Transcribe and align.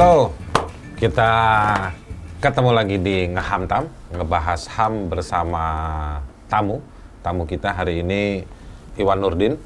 Halo, 0.00 0.32
kita 0.96 1.28
ketemu 2.40 2.72
lagi 2.72 2.96
di 2.96 3.28
Ngehamtam, 3.36 3.84
ngebahas 4.08 4.64
HAM 4.72 5.12
bersama 5.12 5.64
tamu. 6.48 6.80
Tamu 7.20 7.44
kita 7.44 7.76
hari 7.76 8.00
ini 8.00 8.40
Iwan 8.96 9.20
Nurdin. 9.20 9.60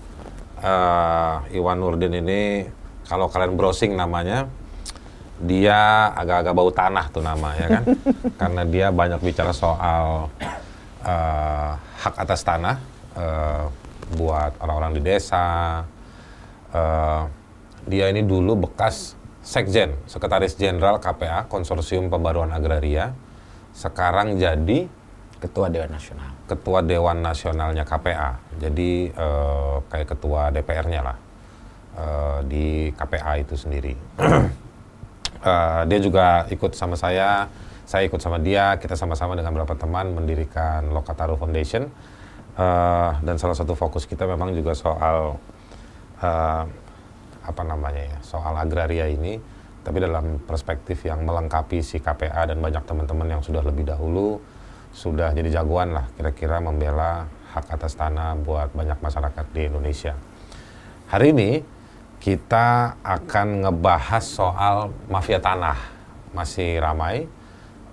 Eh, 0.58 1.34
Iwan 1.54 1.78
Nurdin 1.78 2.18
ini 2.18 2.66
kalau 3.06 3.30
kalian 3.30 3.54
browsing 3.54 3.94
namanya, 3.94 4.50
dia 5.38 6.10
agak-agak 6.18 6.50
bau 6.50 6.70
tanah 6.74 7.06
tuh 7.14 7.22
nama 7.22 7.54
ya 7.54 7.66
kan, 7.70 7.84
karena 8.42 8.62
dia 8.66 8.86
banyak 8.90 9.22
bicara 9.22 9.54
soal 9.54 10.34
eh, 11.06 11.70
hak 11.78 12.14
atas 12.18 12.42
tanah 12.42 12.82
eh, 13.14 13.64
buat 14.18 14.50
orang-orang 14.58 14.98
di 14.98 15.02
desa. 15.14 15.86
Eh, 16.74 17.22
dia 17.86 18.10
ini 18.10 18.26
dulu 18.26 18.66
bekas 18.66 19.22
Sekjen, 19.44 19.92
Sekretaris 20.08 20.56
Jenderal 20.56 20.96
KPA, 20.96 21.44
Konsorsium 21.52 22.08
Pembaruan 22.08 22.48
Agraria. 22.48 23.12
Sekarang 23.76 24.40
jadi 24.40 24.88
Ketua 25.36 25.68
Dewan 25.68 25.92
Nasional. 25.92 26.32
Ketua 26.48 26.80
Dewan 26.80 27.20
Nasionalnya 27.20 27.84
KPA. 27.84 28.40
Jadi 28.56 29.12
eh, 29.12 29.76
kayak 29.92 30.16
Ketua 30.16 30.48
DPR-nya 30.48 31.00
lah 31.04 31.16
eh, 32.00 32.38
di 32.48 32.66
KPA 32.96 33.32
itu 33.44 33.54
sendiri. 33.54 33.94
Eh, 35.44 35.82
dia 35.92 36.00
juga 36.00 36.48
ikut 36.48 36.72
sama 36.72 36.96
saya, 36.96 37.52
saya 37.84 38.08
ikut 38.08 38.16
sama 38.16 38.40
dia, 38.40 38.80
kita 38.80 38.96
sama-sama 38.96 39.36
dengan 39.36 39.52
beberapa 39.52 39.76
teman 39.76 40.16
mendirikan 40.16 40.88
Lokataru 40.88 41.36
Foundation. 41.36 41.84
Eh, 42.56 43.10
dan 43.20 43.36
salah 43.36 43.52
satu 43.52 43.76
fokus 43.76 44.08
kita 44.08 44.24
memang 44.24 44.56
juga 44.56 44.72
soal 44.72 45.36
eh, 46.24 46.64
apa 47.44 47.62
namanya 47.62 48.16
ya 48.16 48.18
soal 48.24 48.56
agraria 48.56 49.06
ini 49.06 49.36
tapi 49.84 50.00
dalam 50.00 50.40
perspektif 50.40 51.04
yang 51.04 51.28
melengkapi 51.28 51.84
si 51.84 52.00
KPA 52.00 52.48
dan 52.48 52.58
banyak 52.58 52.82
teman-teman 52.88 53.36
yang 53.36 53.42
sudah 53.44 53.60
lebih 53.60 53.84
dahulu 53.84 54.40
sudah 54.96 55.36
jadi 55.36 55.60
jagoan 55.60 55.92
lah 55.92 56.08
kira-kira 56.16 56.62
membela 56.62 57.28
hak 57.54 57.70
atas 57.70 57.94
tanah 57.94 58.34
buat 58.40 58.74
banyak 58.74 58.98
masyarakat 58.98 59.46
di 59.54 59.62
Indonesia. 59.70 60.14
Hari 61.10 61.30
ini 61.30 61.50
kita 62.18 62.98
akan 63.04 63.68
ngebahas 63.68 64.24
soal 64.24 64.90
mafia 65.06 65.38
tanah. 65.38 65.78
Masih 66.34 66.82
ramai. 66.82 67.30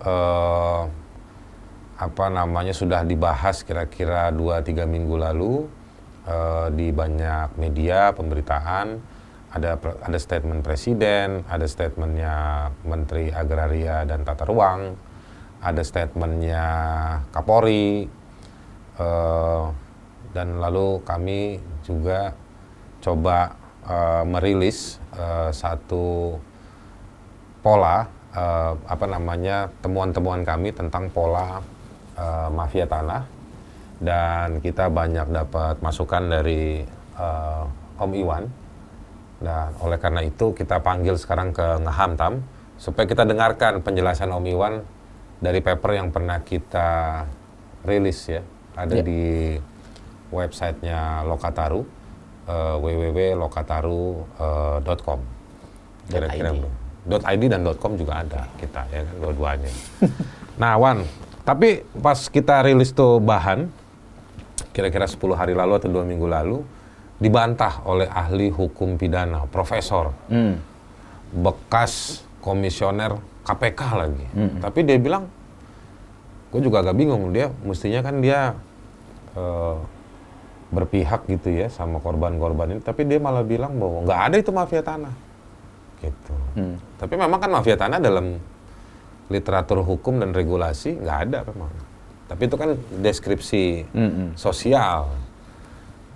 Eh, 0.01 0.83
apa 2.01 2.25
namanya 2.33 2.73
sudah 2.73 3.05
dibahas 3.05 3.61
kira-kira 3.61 4.33
2-3 4.33 4.89
minggu 4.89 5.13
lalu 5.13 5.69
eh, 6.25 6.67
di 6.73 6.89
banyak 6.89 7.61
media 7.61 8.09
pemberitaan 8.17 8.97
ada 9.51 9.75
ada 9.75 10.19
statement 10.19 10.63
presiden, 10.63 11.43
ada 11.51 11.67
statementnya 11.67 12.67
Menteri 12.87 13.35
Agraria 13.35 14.07
dan 14.07 14.23
Tata 14.23 14.47
Ruang, 14.47 14.95
ada 15.59 15.83
statementnya 15.83 16.65
Kapolri, 17.35 18.07
eh, 18.95 19.63
dan 20.31 20.47
lalu 20.63 21.03
kami 21.03 21.59
juga 21.83 22.31
coba 23.03 23.59
eh, 23.83 24.23
merilis 24.23 25.03
eh, 25.19 25.51
satu 25.51 26.39
pola 27.59 28.07
eh, 28.31 28.73
apa 28.87 29.05
namanya 29.05 29.67
temuan-temuan 29.83 30.47
kami 30.47 30.71
tentang 30.71 31.11
pola 31.11 31.59
eh, 32.15 32.49
mafia 32.51 32.87
tanah. 32.87 33.43
Dan 34.01 34.65
kita 34.65 34.89
banyak 34.89 35.29
dapat 35.29 35.77
masukan 35.83 36.25
dari 36.25 36.81
eh, 37.19 37.63
Om 38.01 38.13
Iwan 38.17 38.60
dan 39.41 39.73
oleh 39.81 39.97
karena 39.97 40.21
itu 40.21 40.53
kita 40.53 40.77
panggil 40.79 41.17
sekarang 41.17 41.49
ke 41.51 41.65
Ngehamtam 41.81 42.41
supaya 42.77 43.07
kita 43.09 43.25
dengarkan 43.25 43.81
penjelasan 43.81 44.29
Om 44.29 44.45
Iwan 44.47 44.81
dari 45.41 45.61
paper 45.61 45.93
yang 45.97 46.11
pernah 46.13 46.39
kita 46.41 47.25
rilis 47.85 48.29
ya. 48.29 48.41
Ada 48.77 48.95
Ya. 49.01 49.03
di 49.03 49.59
websitenya 50.31 51.23
Lokataru 51.27 51.83
eh, 52.47 52.75
www.lokataru.com. 52.77 55.19
Kira-kira 56.09 56.49
.id. 56.53 56.57
belum. 56.61 56.71
.id 57.21 57.43
dan 57.49 57.65
.com 57.81 57.97
juga 57.97 58.13
ada 58.21 58.45
kita 58.61 58.85
ya 58.93 59.01
kan 59.05 59.15
dua-duanya. 59.21 59.69
nah, 60.61 60.77
Wan, 60.77 61.01
tapi 61.41 61.81
pas 61.97 62.29
kita 62.29 62.61
rilis 62.61 62.93
tuh 62.93 63.17
bahan 63.17 63.65
kira-kira 64.71 65.03
10 65.09 65.17
hari 65.35 65.51
lalu 65.57 65.73
atau 65.81 65.89
dua 65.91 66.05
minggu 66.07 66.23
lalu 66.29 66.61
dibantah 67.21 67.85
oleh 67.85 68.09
ahli 68.09 68.49
hukum 68.49 68.97
pidana, 68.97 69.45
profesor, 69.47 70.09
Hmm. 70.25 70.57
bekas 71.31 72.25
komisioner 72.41 73.15
KPK 73.45 73.81
lagi. 73.93 74.25
Tapi 74.57 74.79
dia 74.81 74.97
bilang, 74.97 75.29
gue 76.49 76.59
juga 76.59 76.81
agak 76.81 76.97
bingung 76.97 77.29
dia, 77.29 77.53
mestinya 77.61 78.01
kan 78.01 78.19
dia 78.19 78.57
eh, 79.31 79.77
berpihak 80.73 81.23
gitu 81.29 81.51
ya 81.53 81.67
sama 81.71 82.01
korban-korban 82.03 82.75
ini, 82.75 82.81
tapi 82.83 83.05
dia 83.07 83.21
malah 83.21 83.45
bilang 83.45 83.77
bahwa 83.79 84.03
nggak 84.03 84.19
ada 84.27 84.35
itu 84.41 84.51
mafia 84.51 84.81
tanah, 84.83 85.13
gitu. 86.01 86.35
Hmm. 86.57 86.75
Tapi 86.99 87.13
memang 87.15 87.39
kan 87.39 87.51
mafia 87.53 87.77
tanah 87.79 87.99
dalam 88.01 88.39
literatur 89.31 89.79
hukum 89.85 90.19
dan 90.19 90.35
regulasi 90.35 90.99
nggak 90.99 91.17
ada 91.29 91.39
memang. 91.47 91.71
Tapi 92.27 92.41
itu 92.47 92.55
kan 92.55 92.69
deskripsi 93.03 93.63
Mm-mm. 93.91 94.27
sosial. 94.39 95.11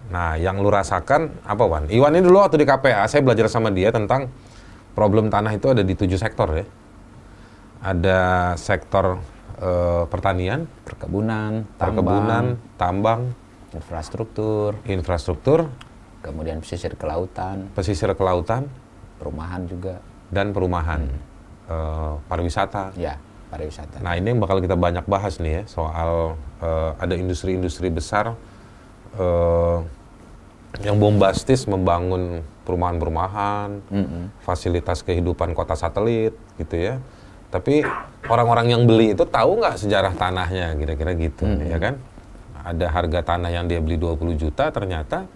Nah, 0.09 0.37
yang 0.37 0.61
lu 0.61 0.69
rasakan 0.69 1.33
apa, 1.41 1.63
Wan? 1.65 1.89
Iwan 1.89 2.13
ini 2.13 2.25
dulu 2.25 2.41
waktu 2.41 2.61
di 2.61 2.65
KPA, 2.65 3.09
saya 3.09 3.25
belajar 3.25 3.49
sama 3.49 3.73
dia 3.73 3.89
tentang 3.89 4.29
problem 4.93 5.27
tanah 5.27 5.51
itu 5.53 5.71
ada 5.73 5.81
di 5.81 5.93
tujuh 5.93 6.15
sektor 6.15 6.49
ya. 6.53 6.65
Ada 7.81 8.19
sektor 8.57 9.17
eh, 9.61 10.03
pertanian, 10.09 10.65
Perkebunan, 10.85 11.65
tambang, 11.75 11.89
perkebunan, 11.95 12.45
tambang, 12.77 13.21
infrastruktur, 13.73 14.77
infrastruktur, 14.85 15.59
kemudian 16.21 16.61
pesisir 16.61 16.97
kelautan, 16.97 17.69
pesisir 17.73 18.09
kelautan, 18.13 18.65
perumahan 19.17 19.65
juga, 19.65 20.01
dan 20.33 20.53
perumahan, 20.53 21.05
Eh, 21.65 22.13
pariwisata. 22.29 22.93
ya 22.93 23.17
pariwisata. 23.49 23.97
Nah 23.97 24.13
ini 24.13 24.29
yang 24.29 24.37
bakal 24.37 24.61
kita 24.61 24.77
banyak 24.77 25.01
bahas 25.09 25.41
nih 25.41 25.61
ya 25.61 25.63
soal 25.65 26.37
eh, 26.61 26.91
ada 27.01 27.17
industri-industri 27.17 27.89
besar 27.89 28.37
eh, 29.17 29.77
yang 30.83 30.97
bombastis 30.97 31.63
membangun 31.65 32.43
perumahan-perumahan, 32.65 33.69
Mm-mm. 33.87 34.23
fasilitas 34.41 35.05
kehidupan 35.05 35.53
kota 35.53 35.77
satelit 35.77 36.33
gitu 36.57 36.75
ya. 36.75 36.97
Tapi 37.53 37.85
orang-orang 38.27 38.73
yang 38.73 38.81
beli 38.83 39.13
itu 39.13 39.23
tahu 39.23 39.61
nggak 39.61 39.79
sejarah 39.79 40.11
tanahnya 40.11 40.75
kira-kira 40.75 41.15
gitu 41.15 41.45
ya 41.63 41.77
kan? 41.79 41.95
Ada 42.65 42.89
harga 42.89 43.19
tanah 43.21 43.53
yang 43.53 43.69
dia 43.69 43.77
beli 43.79 43.95
20 43.95 44.35
juta 44.35 44.73
ternyata 44.73 45.29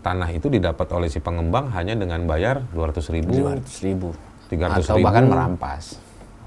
tanah 0.00 0.30
itu 0.30 0.46
didapat 0.46 0.86
oleh 0.94 1.10
si 1.10 1.18
pengembang 1.18 1.68
hanya 1.74 1.98
dengan 1.98 2.22
bayar 2.24 2.62
200 2.70 3.02
ribu, 3.10 3.34
200 3.34 3.84
ribu. 3.84 4.08
300 4.48 4.80
Atau 4.86 4.96
ribu. 4.96 5.04
bahkan 5.04 5.24
merampas. 5.28 5.98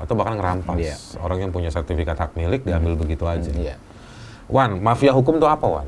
atau 0.01 0.17
bahkan 0.17 0.33
ngerampas. 0.33 0.81
Iya. 0.81 0.97
Orang 1.21 1.45
yang 1.45 1.53
punya 1.53 1.69
sertifikat 1.69 2.17
hak 2.17 2.33
milik 2.33 2.65
diambil 2.65 2.97
begitu 2.97 3.21
aja. 3.29 3.53
Iya. 3.53 3.77
Wan, 4.49 4.81
mafia 4.81 5.13
hukum 5.13 5.37
itu 5.37 5.45
apa, 5.45 5.61
Wan? 5.61 5.85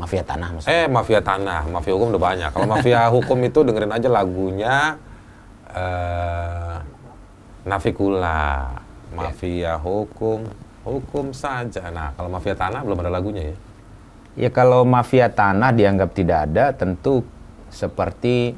Mafia 0.00 0.24
tanah 0.24 0.48
maksudnya. 0.56 0.72
Eh, 0.72 0.86
mafia 0.88 1.20
tanah, 1.20 1.62
mafia 1.68 1.92
hukum 1.92 2.08
udah 2.16 2.22
banyak. 2.32 2.48
Kalau 2.56 2.66
mafia 2.66 3.00
hukum 3.14 3.38
itu 3.44 3.60
dengerin 3.60 3.92
aja 3.92 4.08
lagunya 4.08 4.96
eh 5.70 6.76
Navikula. 7.60 8.72
Mafia 9.10 9.74
hukum, 9.74 10.46
hukum 10.86 11.34
saja. 11.34 11.90
Nah, 11.90 12.14
kalau 12.14 12.30
mafia 12.30 12.54
tanah 12.54 12.86
belum 12.86 13.02
ada 13.02 13.10
lagunya 13.10 13.42
ya. 13.52 13.56
Ya 14.38 14.50
kalau 14.54 14.86
mafia 14.86 15.26
tanah 15.26 15.74
dianggap 15.74 16.14
tidak 16.14 16.38
ada, 16.46 16.70
tentu 16.70 17.26
seperti 17.74 18.54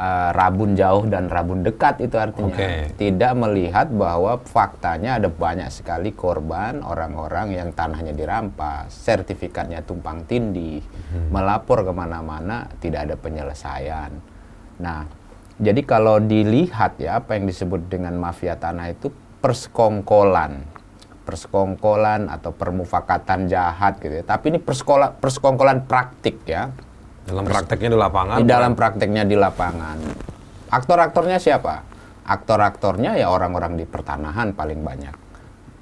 uh, 0.00 0.30
rabun 0.32 0.72
jauh 0.72 1.04
dan 1.04 1.28
rabun 1.28 1.60
dekat 1.60 2.00
itu 2.00 2.16
artinya. 2.16 2.56
Oke. 2.56 2.96
Tidak 2.96 3.32
melihat 3.36 3.92
bahwa 3.92 4.40
faktanya 4.40 5.20
ada 5.20 5.28
banyak 5.28 5.68
sekali 5.68 6.16
korban 6.16 6.80
orang-orang 6.80 7.52
yang 7.52 7.68
tanahnya 7.76 8.16
dirampas, 8.16 8.88
sertifikatnya 8.88 9.84
tumpang 9.84 10.24
tindih, 10.24 10.80
melapor 11.28 11.84
ke 11.84 11.92
mana-mana 11.92 12.64
tidak 12.80 13.12
ada 13.12 13.16
penyelesaian. 13.20 14.10
Nah, 14.80 15.04
jadi 15.60 15.84
kalau 15.84 16.16
dilihat 16.16 16.96
ya 16.96 17.20
apa 17.20 17.36
yang 17.36 17.44
disebut 17.44 17.92
dengan 17.92 18.16
mafia 18.16 18.56
tanah 18.56 18.96
itu 18.96 19.12
persekongkolan 19.44 20.80
persekongkolan 21.20 22.26
atau 22.26 22.50
permufakatan 22.50 23.46
jahat 23.46 24.02
gitu 24.02 24.18
ya. 24.18 24.24
Tapi 24.26 24.50
ini 24.50 24.58
persekola, 24.58 25.14
persekongkolan 25.14 25.86
praktik 25.86 26.42
ya. 26.42 26.74
Dalam 27.30 27.46
prakteknya 27.46 27.88
di 27.94 27.98
lapangan. 27.98 28.36
Di 28.36 28.44
dalam 28.44 28.72
prakteknya 28.74 29.22
di 29.22 29.36
lapangan. 29.38 29.98
Aktor-aktornya 30.70 31.38
siapa? 31.38 31.86
Aktor-aktornya 32.26 33.14
ya 33.18 33.30
orang-orang 33.30 33.78
di 33.78 33.86
pertanahan 33.86 34.50
paling 34.50 34.82
banyak. 34.82 35.14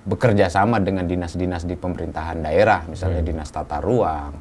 Bekerja 0.09 0.53
sama 0.53 0.81
dengan 0.81 1.05
dinas-dinas 1.05 1.65
di 1.65 1.77
pemerintahan 1.77 2.41
daerah, 2.41 2.85
misalnya 2.89 3.21
dinas 3.21 3.49
tata 3.53 3.81
ruang. 3.81 4.33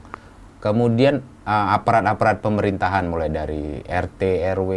Kemudian 0.64 1.20
uh, 1.44 1.76
aparat-aparat 1.76 2.40
pemerintahan 2.44 3.08
mulai 3.08 3.32
dari 3.32 3.80
RT, 3.84 4.22
RW, 4.56 4.72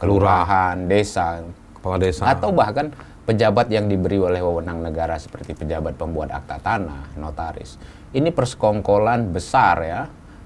kelurahan, 0.00 0.88
desa, 0.88 1.44
Kepala 1.80 1.96
desa. 1.96 2.28
Atau 2.28 2.52
bahkan 2.52 2.92
pejabat 3.24 3.72
yang 3.72 3.88
diberi 3.88 4.20
oleh 4.20 4.44
wewenang 4.44 4.84
negara 4.84 5.16
seperti 5.16 5.56
pejabat 5.56 5.96
pembuat 5.96 6.28
akta 6.28 6.60
tanah, 6.60 7.16
notaris. 7.16 7.80
Ini 8.12 8.28
persekongkolan 8.36 9.32
besar 9.32 9.76
ya. 9.80 10.00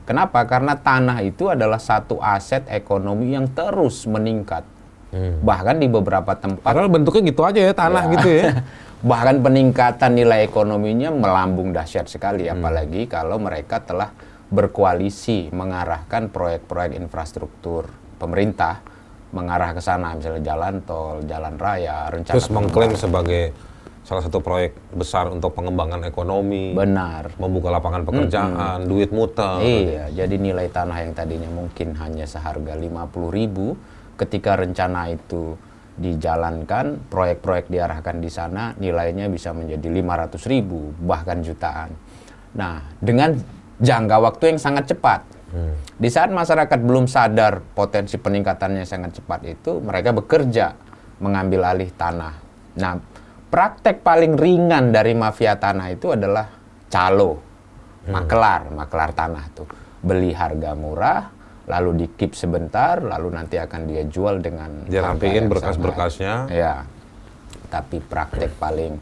Kenapa? 0.05 0.45
Karena 0.45 0.77
tanah 0.77 1.25
itu 1.25 1.49
adalah 1.49 1.81
satu 1.81 2.21
aset 2.21 2.69
ekonomi 2.69 3.33
yang 3.33 3.49
terus 3.53 4.05
meningkat. 4.05 4.65
Hmm. 5.15 5.41
Bahkan 5.41 5.81
di 5.81 5.89
beberapa 5.89 6.37
tempat 6.37 6.65
Padahal 6.65 6.91
bentuknya 6.93 7.23
gitu 7.31 7.43
aja 7.47 7.61
ya 7.61 7.73
tanah 7.73 8.03
Ya. 8.09 8.12
gitu 8.19 8.29
ya. 8.29 8.45
bahkan 9.05 9.37
peningkatan 9.45 10.17
nilai 10.17 10.49
ekonominya 10.49 11.12
melambung 11.12 11.77
dahsyat 11.77 12.09
sekali 12.09 12.49
apalagi 12.49 13.05
kalau 13.05 13.37
mereka 13.37 13.85
telah 13.85 14.09
berkoalisi 14.49 15.53
mengarahkan 15.53 16.33
proyek-proyek 16.33 16.97
infrastruktur 16.97 17.85
pemerintah 18.17 18.81
mengarah 19.37 19.77
ke 19.77 19.83
sana 19.85 20.17
misalnya 20.17 20.41
jalan 20.41 20.81
tol, 20.89 21.21
jalan 21.29 21.55
raya, 21.61 22.09
rencana 22.09 22.33
Terus 22.33 22.49
mengklaim 22.49 22.97
sebagai 22.97 23.53
salah 24.05 24.21
satu 24.21 24.45
proyek 24.45 24.77
besar 24.93 25.33
untuk 25.33 25.56
pengembangan 25.56 26.05
ekonomi, 26.05 26.77
benar. 26.77 27.33
membuka 27.41 27.73
lapangan 27.73 28.05
pekerjaan, 28.05 28.85
duit 28.85 29.09
muter. 29.09 29.65
Iya, 29.65 30.05
jadi 30.12 30.37
nilai 30.37 30.69
tanah 30.69 31.09
yang 31.09 31.17
tadinya 31.17 31.49
mungkin 31.49 31.97
hanya 31.97 32.29
seharga 32.29 32.77
50.000 32.77 33.33
ribu, 33.33 33.81
ketika 34.21 34.61
rencana 34.61 35.09
itu 35.09 35.56
dijalankan, 35.97 37.09
proyek-proyek 37.09 37.73
diarahkan 37.73 38.21
di 38.21 38.29
sana, 38.29 38.77
nilainya 38.77 39.33
bisa 39.33 39.56
menjadi 39.56 39.89
500.000 39.89 40.53
ribu, 40.53 40.93
bahkan 41.00 41.41
jutaan. 41.41 41.97
Nah, 42.55 42.85
dengan 43.00 43.35
jangka 43.81 44.17
waktu 44.21 44.55
yang 44.55 44.61
sangat 44.61 44.93
cepat. 44.93 45.21
Di 45.95 46.11
saat 46.11 46.35
masyarakat 46.35 46.83
belum 46.83 47.07
sadar 47.07 47.62
potensi 47.79 48.19
peningkatannya 48.19 48.83
sangat 48.83 49.23
cepat 49.23 49.47
itu, 49.47 49.79
mereka 49.79 50.11
bekerja 50.11 50.75
mengambil 51.23 51.62
alih 51.71 51.95
tanah. 51.95 52.35
Nah, 52.75 52.99
praktek 53.55 54.03
paling 54.03 54.35
ringan 54.35 54.91
dari 54.91 55.15
mafia 55.15 55.55
tanah 55.55 55.95
itu 55.95 56.11
adalah 56.11 56.51
calo, 56.91 57.39
makelar, 58.11 58.67
makelar 58.75 59.15
tanah 59.15 59.45
tuh. 59.55 59.71
Beli 60.03 60.35
harga 60.35 60.75
murah, 60.75 61.31
lalu 61.71 62.03
dikip 62.03 62.35
sebentar, 62.35 62.99
lalu 62.99 63.31
nanti 63.31 63.55
akan 63.62 63.87
dia 63.87 64.03
jual 64.11 64.43
dengan 64.43 64.91
Dia 64.91 65.06
rapiin 65.06 65.47
berkas-berkasnya. 65.47 66.51
Ya, 66.51 66.83
tapi 67.71 68.03
praktek 68.03 68.59
paling 68.59 68.99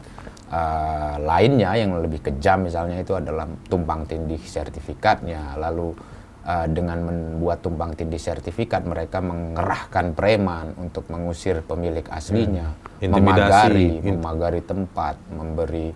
eh, 0.53 1.15
lainnya 1.17 1.73
yang 1.73 1.97
lebih 1.97 2.21
kejam 2.21 2.69
misalnya 2.69 3.01
itu 3.01 3.17
adalah 3.17 3.49
tumpang 3.65 4.05
tindih 4.05 4.39
sertifikatnya, 4.45 5.57
lalu 5.57 5.97
eh, 6.43 6.67
dengan 6.69 6.99
membuat 7.03 7.63
tumpang 7.63 7.95
tindih 7.95 8.19
sertifikat 8.19 8.83
mereka 8.83 9.19
mengerahkan 9.23 10.13
preman 10.13 10.75
untuk 10.77 11.07
mengusir 11.09 11.63
pemilik 11.63 12.05
aslinya, 12.11 12.75
Hmm. 13.03 13.19
Memagari, 13.19 13.99
memagari 13.99 14.61
tempat, 14.63 15.19
memberi 15.27 15.91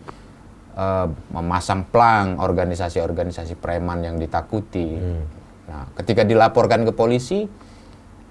eh, 0.77 1.07
memasang 1.31 1.87
plang 1.87 2.37
organisasi-organisasi 2.37 3.55
preman 3.57 4.03
yang 4.03 4.15
ditakuti. 4.19 4.89
Hmm. 4.99 5.23
Nah, 5.67 5.83
ketika 5.99 6.23
dilaporkan 6.23 6.87
ke 6.87 6.91
polisi, 6.95 7.43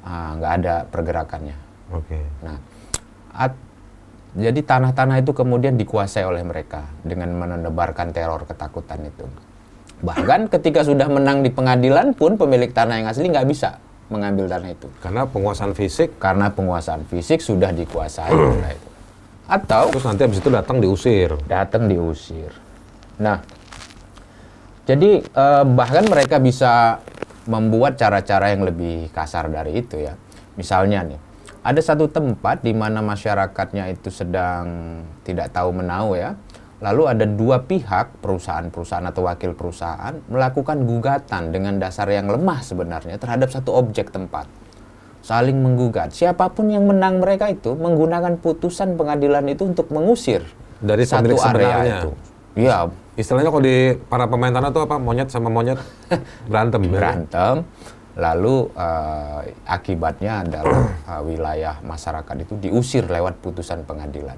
ah, 0.06 0.32
nggak 0.38 0.52
ada 0.62 0.74
pergerakannya. 0.88 1.56
Oke. 1.92 2.18
Nah, 2.40 2.56
at- 3.34 3.64
jadi 4.36 4.60
tanah-tanah 4.60 5.24
itu 5.24 5.32
kemudian 5.32 5.80
dikuasai 5.80 6.24
oleh 6.28 6.44
mereka 6.44 6.84
dengan 7.00 7.32
menebarkan 7.32 8.12
teror 8.12 8.44
ketakutan 8.44 9.04
itu. 9.08 9.24
Bahkan 10.04 10.52
ketika 10.52 10.84
sudah 10.84 11.08
menang 11.08 11.40
di 11.40 11.48
pengadilan 11.48 12.12
pun 12.12 12.36
pemilik 12.36 12.68
tanah 12.68 13.00
yang 13.00 13.08
asli 13.08 13.32
nggak 13.32 13.48
bisa 13.48 13.80
mengambil 14.06 14.46
tanah 14.46 14.70
itu 14.70 14.86
Karena 15.02 15.26
penguasaan 15.26 15.72
fisik, 15.74 16.20
karena 16.20 16.52
penguasaan 16.52 17.02
fisik 17.08 17.40
sudah 17.42 17.72
dikuasai 17.72 18.30
oleh 18.60 18.76
itu. 18.76 18.88
Atau 19.46 19.94
terus 19.94 20.04
nanti 20.04 20.22
habis 20.26 20.38
itu 20.42 20.50
datang 20.50 20.82
diusir. 20.82 21.30
datang 21.46 21.86
diusir. 21.86 22.50
Nah, 23.22 23.40
jadi 24.84 25.22
eh, 25.22 25.64
bahkan 25.64 26.04
mereka 26.06 26.36
bisa 26.42 27.00
membuat 27.46 27.94
cara-cara 27.94 28.52
yang 28.52 28.66
lebih 28.66 29.08
kasar 29.14 29.48
dari 29.48 29.80
itu 29.80 30.02
ya. 30.02 30.18
Misalnya 30.58 31.06
nih, 31.06 31.20
ada 31.66 31.80
satu 31.82 32.06
tempat 32.06 32.62
di 32.62 32.70
mana 32.74 33.02
masyarakatnya 33.02 33.90
itu 33.90 34.10
sedang 34.10 35.02
tidak 35.26 35.50
tahu 35.50 35.74
menau 35.74 36.14
ya. 36.14 36.38
Lalu 36.76 37.02
ada 37.08 37.24
dua 37.24 37.64
pihak, 37.64 38.20
perusahaan-perusahaan 38.20 39.08
atau 39.08 39.24
wakil 39.24 39.56
perusahaan, 39.56 40.12
melakukan 40.28 40.84
gugatan 40.84 41.48
dengan 41.48 41.80
dasar 41.80 42.04
yang 42.12 42.28
lemah 42.28 42.60
sebenarnya 42.60 43.16
terhadap 43.16 43.48
satu 43.48 43.72
objek 43.72 44.12
tempat. 44.12 44.44
Saling 45.24 45.56
menggugat. 45.58 46.12
Siapa 46.12 46.52
pun 46.52 46.68
yang 46.70 46.84
menang 46.86 47.18
mereka 47.18 47.48
itu 47.50 47.72
menggunakan 47.74 48.38
putusan 48.38 48.94
pengadilan 48.94 49.42
itu 49.50 49.66
untuk 49.66 49.90
mengusir 49.90 50.44
Dari 50.78 51.02
satu 51.02 51.34
area 51.34 51.40
sebenarnya. 51.40 51.96
itu. 51.98 52.10
Iya, 52.56 52.78
Istilahnya 53.16 53.48
kalau 53.48 53.64
di 53.64 53.96
para 54.12 54.28
pemain 54.28 54.52
tanah 54.52 54.68
tuh 54.76 54.84
apa? 54.84 55.00
Monyet 55.00 55.32
sama 55.32 55.48
monyet 55.48 55.80
berantem. 56.52 56.84
ya? 56.84 56.92
berantem. 56.92 57.54
Lalu 58.16 58.68
eh, 58.76 59.40
akibatnya 59.64 60.44
adalah 60.44 60.84
eh, 60.92 61.22
wilayah 61.24 61.80
masyarakat 61.80 62.36
itu 62.44 62.54
diusir 62.60 63.08
lewat 63.08 63.40
putusan 63.40 63.88
pengadilan. 63.88 64.36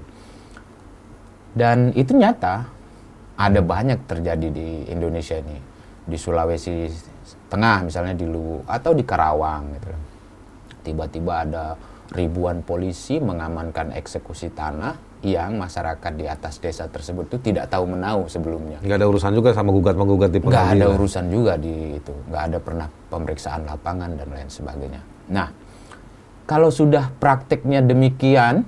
Dan 1.53 1.93
itu 1.93 2.15
nyata. 2.15 2.67
Ada 3.39 3.63
banyak 3.63 4.03
terjadi 4.03 4.51
di 4.51 4.91
Indonesia 4.91 5.39
ini. 5.39 5.57
Di 6.03 6.17
Sulawesi 6.19 6.91
Tengah 7.49 7.81
misalnya 7.81 8.13
di 8.13 8.29
Luwu 8.29 8.61
atau 8.69 8.93
di 8.93 9.01
Karawang 9.01 9.73
gitu. 9.73 9.89
Tiba-tiba 10.85 11.45
ada 11.45 11.73
ribuan 12.13 12.61
polisi 12.61 13.17
mengamankan 13.17 13.93
eksekusi 13.93 14.53
tanah 14.53 14.97
yang 15.25 15.57
masyarakat 15.57 16.13
di 16.13 16.25
atas 16.29 16.61
desa 16.61 16.85
tersebut 16.89 17.25
itu 17.29 17.37
tidak 17.51 17.73
tahu 17.73 17.89
menau 17.89 18.29
sebelumnya. 18.29 18.77
Nggak 18.85 18.97
ada 19.01 19.07
urusan 19.09 19.33
juga 19.33 19.49
sama 19.53 19.73
gugat-menggugat 19.73 20.29
di 20.29 20.39
nggak 20.41 20.53
ada 20.53 20.61
pengadilan. 20.77 20.95
urusan 20.97 21.25
juga 21.29 21.53
di 21.57 21.97
itu 21.97 22.13
nggak 22.29 22.43
ada 22.49 22.57
pernah 22.61 22.87
pemeriksaan 23.09 23.65
lapangan 23.65 24.15
dan 24.15 24.29
lain 24.29 24.49
sebagainya 24.49 25.01
nah 25.27 25.49
kalau 26.45 26.69
sudah 26.69 27.11
prakteknya 27.17 27.81
demikian 27.83 28.63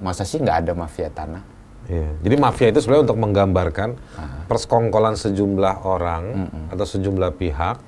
masa 0.00 0.24
sih 0.24 0.40
nggak 0.40 0.66
ada 0.66 0.72
mafia 0.72 1.10
tanah 1.12 1.42
Iya. 1.90 2.08
Jadi 2.22 2.34
mafia 2.38 2.68
itu 2.70 2.78
sebenarnya 2.78 3.10
untuk 3.10 3.18
menggambarkan 3.18 3.90
persekongkolan 4.46 5.18
sejumlah 5.18 5.82
orang 5.82 6.22
atau 6.70 6.86
sejumlah 6.86 7.34
pihak, 7.34 7.82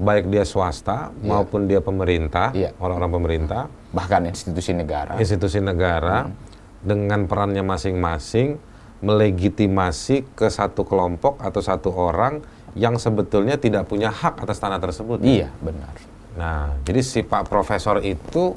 baik 0.00 0.32
dia 0.32 0.42
swasta 0.42 1.12
maupun 1.20 1.68
dia 1.68 1.84
pemerintah, 1.84 2.56
Iya. 2.56 2.72
orang-orang 2.80 3.12
pemerintah, 3.12 3.62
bahkan 3.92 4.24
institusi 4.24 4.72
negara 4.72 5.20
institusi 5.20 5.60
negara 5.60 6.32
dengan 6.80 7.28
perannya 7.28 7.60
masing-masing 7.60 8.56
melegitimasi 9.02 10.24
ke 10.32 10.48
satu 10.48 10.88
kelompok 10.88 11.36
atau 11.38 11.60
satu 11.60 11.92
orang 11.92 12.40
yang 12.72 12.96
sebetulnya 12.96 13.60
tidak 13.60 13.84
punya 13.84 14.08
hak 14.08 14.40
atas 14.40 14.56
tanah 14.56 14.80
tersebut. 14.80 15.20
iya 15.20 15.52
benar 15.60 15.92
Nah, 16.32 16.72
jadi 16.80 17.04
si 17.04 17.20
Pak 17.20 17.44
Profesor 17.44 18.00
itu 18.00 18.56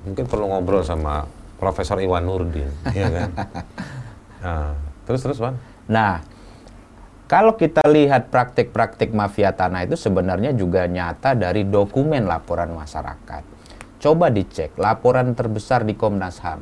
mungkin 0.00 0.24
perlu 0.24 0.48
ngobrol 0.48 0.80
sama 0.80 1.28
Profesor 1.60 2.00
Iwan 2.00 2.24
Nurdin, 2.24 2.72
ya 2.88 3.06
kan? 3.12 3.30
Nah, 4.42 4.74
terus 5.06 5.22
terus, 5.22 5.38
Wan. 5.38 5.54
nah 5.86 6.22
kalau 7.32 7.56
kita 7.56 7.80
lihat 7.88 8.28
praktik-praktik 8.28 9.14
mafia 9.16 9.56
tanah 9.56 9.88
itu 9.88 9.96
sebenarnya 9.96 10.52
juga 10.52 10.84
nyata 10.84 11.32
dari 11.32 11.64
dokumen 11.64 12.28
laporan 12.28 12.76
masyarakat. 12.76 13.42
Coba 14.02 14.28
dicek 14.28 14.76
laporan 14.76 15.32
terbesar 15.32 15.86
di 15.88 15.96
Komnas 15.96 16.42
HAM, 16.44 16.60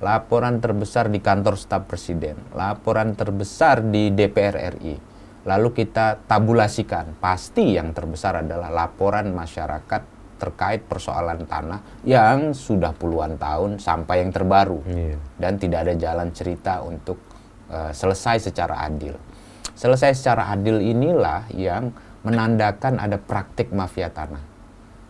laporan 0.00 0.62
terbesar 0.62 1.12
di 1.12 1.20
kantor 1.20 1.60
staf 1.60 1.84
presiden, 1.84 2.40
laporan 2.56 3.12
terbesar 3.12 3.84
di 3.84 4.08
DPR 4.14 4.78
RI. 4.78 4.96
Lalu 5.44 5.68
kita 5.84 6.24
tabulasikan, 6.24 7.18
pasti 7.20 7.76
yang 7.76 7.92
terbesar 7.92 8.40
adalah 8.40 8.72
laporan 8.72 9.30
masyarakat 9.36 10.15
terkait 10.36 10.84
persoalan 10.84 11.44
tanah 11.44 11.80
yang 12.04 12.52
sudah 12.52 12.92
puluhan 12.92 13.36
tahun 13.36 13.80
sampai 13.80 14.22
yang 14.22 14.30
terbaru 14.30 14.80
Iya. 14.84 15.16
dan 15.40 15.52
tidak 15.56 15.78
ada 15.88 15.94
jalan 15.96 16.28
cerita 16.32 16.84
untuk 16.84 17.16
eh, 17.66 17.90
selesai 17.90 18.52
secara 18.52 18.84
adil. 18.84 19.16
Selesai 19.74 20.16
secara 20.16 20.48
adil 20.54 20.80
inilah 20.80 21.44
yang 21.52 21.90
menandakan 22.22 22.96
ada 22.96 23.18
praktik 23.18 23.70
mafia 23.70 24.08
tanah. 24.08 24.40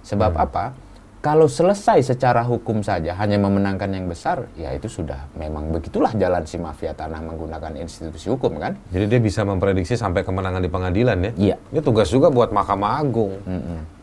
Sebab 0.02 0.32
apa? 0.36 0.74
Kalau 1.16 1.50
selesai 1.50 2.06
secara 2.06 2.46
hukum 2.46 2.86
saja 2.86 3.10
hanya 3.18 3.34
memenangkan 3.34 3.90
yang 3.90 4.06
besar, 4.06 4.46
ya 4.54 4.70
itu 4.70 4.86
sudah 4.86 5.26
memang 5.34 5.74
begitulah 5.74 6.14
jalan 6.14 6.46
si 6.46 6.54
mafia 6.54 6.94
tanah 6.94 7.18
menggunakan 7.18 7.74
institusi 7.82 8.30
hukum 8.30 8.62
kan? 8.62 8.78
Jadi 8.94 9.10
dia 9.10 9.18
bisa 9.18 9.42
memprediksi 9.42 9.98
sampai 9.98 10.22
kemenangan 10.22 10.62
di 10.62 10.70
pengadilan 10.70 11.18
ya? 11.18 11.32
Iya. 11.34 11.56
Ini 11.74 11.80
tugas 11.82 12.14
juga 12.14 12.30
buat 12.30 12.54
Mahkamah 12.54 13.02
Agung, 13.02 13.42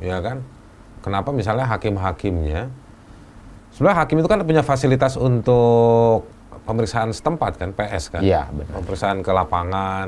ya 0.04 0.20
kan? 0.20 0.44
Kenapa 1.04 1.36
misalnya 1.36 1.68
hakim-hakimnya? 1.68 2.72
Sebenarnya 3.76 4.00
hakim 4.08 4.18
itu 4.24 4.30
kan 4.32 4.40
punya 4.48 4.64
fasilitas 4.64 5.20
untuk 5.20 6.24
pemeriksaan 6.64 7.12
setempat 7.12 7.60
kan, 7.60 7.70
PS 7.76 8.08
kan? 8.08 8.22
Iya, 8.24 8.48
benar. 8.48 8.72
Pemeriksaan 8.80 9.20
ke 9.20 9.32
lapangan, 9.36 10.08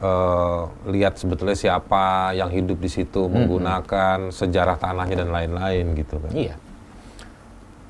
eh, 0.00 0.62
lihat 0.88 1.20
sebetulnya 1.20 1.52
siapa 1.52 2.32
yang 2.32 2.48
hidup 2.48 2.80
di 2.80 2.88
Hmm, 2.88 2.96
situ, 2.96 3.22
menggunakan 3.28 4.32
sejarah 4.32 4.80
tanahnya 4.80 5.20
dan 5.20 5.28
lain-lain 5.28 5.92
gitu 5.92 6.16
kan. 6.16 6.32
Iya. 6.32 6.56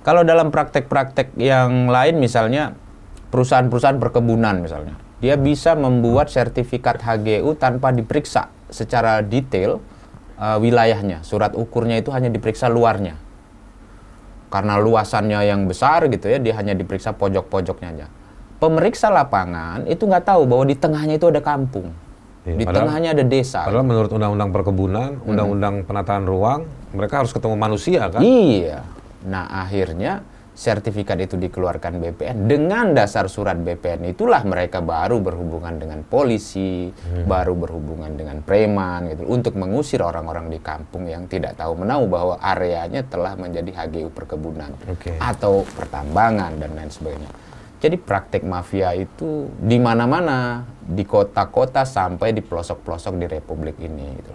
Kalau 0.03 0.27
dalam 0.27 0.51
praktek-praktek 0.51 1.37
yang 1.39 1.87
lain 1.87 2.19
misalnya 2.19 2.75
perusahaan-perusahaan 3.31 4.01
perkebunan 4.01 4.59
misalnya, 4.59 4.99
dia 5.23 5.37
bisa 5.37 5.77
membuat 5.77 6.33
sertifikat 6.33 7.05
HGU 7.05 7.55
tanpa 7.55 7.93
diperiksa 7.95 8.49
secara 8.73 9.21
detail 9.21 9.79
uh, 10.41 10.57
wilayahnya. 10.59 11.21
Surat 11.23 11.53
ukurnya 11.53 12.01
itu 12.01 12.09
hanya 12.11 12.33
diperiksa 12.33 12.73
luarnya. 12.73 13.21
Karena 14.51 14.81
luasannya 14.83 15.47
yang 15.47 15.71
besar 15.71 16.11
gitu 16.11 16.27
ya, 16.27 16.43
dia 16.43 16.57
hanya 16.59 16.75
diperiksa 16.75 17.15
pojok-pojoknya 17.15 17.89
aja. 17.95 18.07
Pemeriksa 18.59 19.09
lapangan 19.09 19.87
itu 19.87 20.05
nggak 20.05 20.27
tahu 20.27 20.43
bahwa 20.49 20.65
di 20.67 20.75
tengahnya 20.75 21.15
itu 21.21 21.31
ada 21.31 21.39
kampung. 21.39 21.95
Iya, 22.43 22.57
di 22.57 22.65
padahal- 22.65 22.89
tengahnya 22.89 23.11
ada 23.15 23.25
desa. 23.25 23.61
Padahal 23.69 23.87
menurut 23.87 24.11
undang-undang 24.11 24.51
perkebunan, 24.51 25.11
undang-undang 25.23 25.75
penataan 25.85 26.25
ruang, 26.25 26.61
mereka 26.97 27.23
harus 27.23 27.31
ketemu 27.31 27.55
manusia 27.55 28.11
kan? 28.11 28.21
Iya. 28.25 28.83
Nah, 29.29 29.45
akhirnya 29.65 30.25
sertifikat 30.61 31.17
itu 31.25 31.41
dikeluarkan 31.41 32.05
BPN 32.05 32.45
dengan 32.45 32.93
dasar 32.93 33.33
surat 33.33 33.57
BPN 33.57 34.13
itulah 34.13 34.45
mereka 34.45 34.85
baru 34.85 35.17
berhubungan 35.17 35.81
dengan 35.81 36.05
polisi, 36.05 36.93
baru 37.25 37.57
berhubungan 37.57 38.13
dengan 38.13 38.45
preman 38.45 39.09
gitu 39.09 39.25
untuk 39.25 39.57
mengusir 39.57 40.05
orang-orang 40.05 40.53
di 40.53 40.61
kampung 40.61 41.09
yang 41.09 41.25
tidak 41.33 41.57
tahu 41.57 41.81
menahu 41.81 42.05
bahwa 42.13 42.37
areanya 42.45 43.01
telah 43.09 43.41
menjadi 43.41 43.73
HGU 43.73 44.13
perkebunan 44.13 44.77
Oke. 44.85 45.17
atau 45.17 45.65
pertambangan 45.65 46.61
dan 46.61 46.77
lain 46.77 46.93
sebagainya. 46.93 47.33
Jadi 47.81 47.97
praktek 47.97 48.45
mafia 48.45 48.93
itu 48.93 49.49
di 49.57 49.81
mana-mana, 49.81 50.69
di 50.85 51.09
kota-kota 51.09 51.89
sampai 51.89 52.37
di 52.37 52.45
pelosok-pelosok 52.45 53.17
di 53.17 53.25
republik 53.25 53.81
ini 53.81 54.13
gitu. 54.13 54.35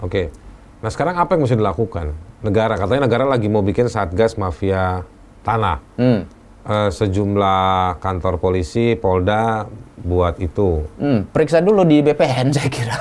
Oke. 0.00 0.32
Nah 0.80 0.88
sekarang 0.88 1.20
apa 1.20 1.36
yang 1.36 1.44
mesti 1.44 1.60
dilakukan? 1.60 2.16
Negara, 2.40 2.80
katanya 2.80 3.04
negara 3.04 3.28
lagi 3.28 3.52
mau 3.52 3.60
bikin 3.60 3.92
satgas 3.92 4.40
mafia 4.40 5.04
tanah. 5.42 5.78
Hmm. 5.98 6.20
Eh, 6.68 6.90
sejumlah 6.92 7.96
kantor 7.96 8.36
polisi, 8.36 8.92
Polda 8.92 9.64
buat 9.96 10.36
itu. 10.36 10.84
Hmm, 11.00 11.24
periksa 11.32 11.64
dulu 11.64 11.80
di 11.88 12.04
BPN 12.04 12.52
saya 12.54 12.68
kira. 12.68 12.96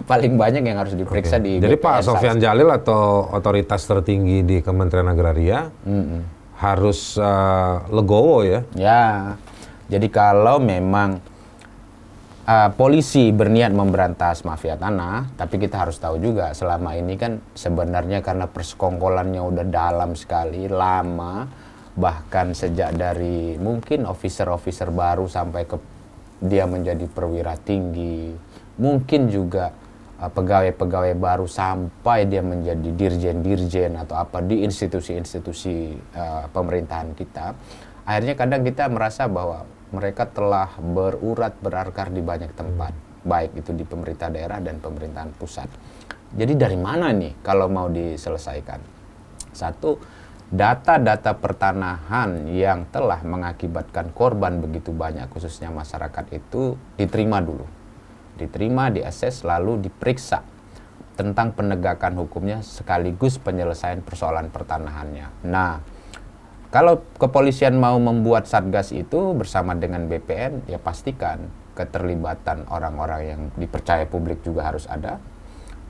Paling 0.00 0.40
banyak 0.40 0.64
yang 0.64 0.80
harus 0.80 0.96
diperiksa 0.96 1.36
di 1.36 1.60
Jadi 1.60 1.76
BPN. 1.76 1.84
Pak 1.84 1.96
Sofyan 2.08 2.40
Jalil 2.40 2.72
atau 2.72 3.28
otoritas 3.36 3.84
tertinggi 3.84 4.40
di 4.40 4.56
Kementerian 4.64 5.12
Agraria 5.12 5.68
Mm-mm. 5.84 6.24
harus 6.56 7.20
eh, 7.20 7.74
legowo 7.92 8.40
ya. 8.48 8.60
Ya. 8.72 9.36
Jadi 9.90 10.08
kalau 10.08 10.56
memang 10.56 11.20
uh, 12.46 12.70
polisi 12.76 13.32
berniat 13.34 13.72
memberantas 13.74 14.44
mafia 14.46 14.78
tanah, 14.78 15.34
tapi 15.36 15.60
kita 15.60 15.84
harus 15.84 15.96
tahu 16.00 16.20
juga 16.20 16.52
selama 16.56 16.96
ini 16.96 17.16
kan 17.18 17.42
sebenarnya 17.52 18.20
karena 18.24 18.46
persekongkolannya 18.48 19.42
udah 19.42 19.66
dalam 19.66 20.16
sekali, 20.16 20.70
lama, 20.70 21.48
bahkan 21.98 22.54
sejak 22.54 22.96
dari 22.96 23.58
mungkin 23.58 24.06
officer-officer 24.06 24.88
baru 24.94 25.26
sampai 25.26 25.66
ke 25.66 25.76
dia 26.40 26.64
menjadi 26.64 27.04
perwira 27.04 27.58
tinggi, 27.60 28.32
mungkin 28.80 29.28
juga 29.28 29.72
uh, 30.20 30.30
pegawai-pegawai 30.32 31.14
baru 31.18 31.44
sampai 31.44 32.24
dia 32.30 32.40
menjadi 32.40 32.88
dirjen-dirjen 32.96 33.98
atau 34.00 34.16
apa 34.16 34.40
di 34.40 34.64
institusi-institusi 34.64 35.96
uh, 36.16 36.48
pemerintahan 36.48 37.12
kita. 37.12 37.52
Akhirnya 38.08 38.34
kadang 38.34 38.64
kita 38.64 38.88
merasa 38.88 39.28
bahwa 39.28 39.68
mereka 39.90 40.26
telah 40.30 40.70
berurat 40.78 41.54
berakar 41.58 42.14
di 42.14 42.22
banyak 42.22 42.54
tempat, 42.54 42.94
baik 43.26 43.58
itu 43.58 43.74
di 43.74 43.82
pemerintah 43.82 44.30
daerah 44.30 44.62
dan 44.62 44.78
pemerintahan 44.78 45.34
pusat. 45.34 45.66
Jadi 46.30 46.54
dari 46.54 46.78
mana 46.78 47.10
nih 47.10 47.42
kalau 47.42 47.66
mau 47.66 47.90
diselesaikan? 47.90 48.78
Satu, 49.50 49.98
data-data 50.50 51.34
pertanahan 51.34 52.46
yang 52.50 52.86
telah 52.94 53.18
mengakibatkan 53.26 54.14
korban 54.14 54.62
begitu 54.62 54.94
banyak 54.94 55.26
khususnya 55.30 55.74
masyarakat 55.74 56.30
itu 56.30 56.78
diterima 56.94 57.42
dulu. 57.42 57.66
Diterima, 58.38 58.94
diakses 58.94 59.42
lalu 59.42 59.90
diperiksa 59.90 60.42
tentang 61.18 61.52
penegakan 61.52 62.16
hukumnya 62.24 62.64
sekaligus 62.64 63.36
penyelesaian 63.36 64.00
persoalan 64.00 64.48
pertanahannya. 64.48 65.44
Nah, 65.44 65.82
kalau 66.70 67.02
kepolisian 67.18 67.74
mau 67.82 67.98
membuat 67.98 68.46
satgas 68.46 68.94
itu 68.94 69.34
bersama 69.34 69.74
dengan 69.74 70.06
BPN, 70.06 70.70
ya 70.70 70.78
pastikan 70.78 71.50
keterlibatan 71.74 72.62
orang-orang 72.70 73.20
yang 73.26 73.40
dipercaya 73.58 74.06
publik 74.06 74.38
juga 74.46 74.70
harus 74.70 74.86
ada. 74.86 75.18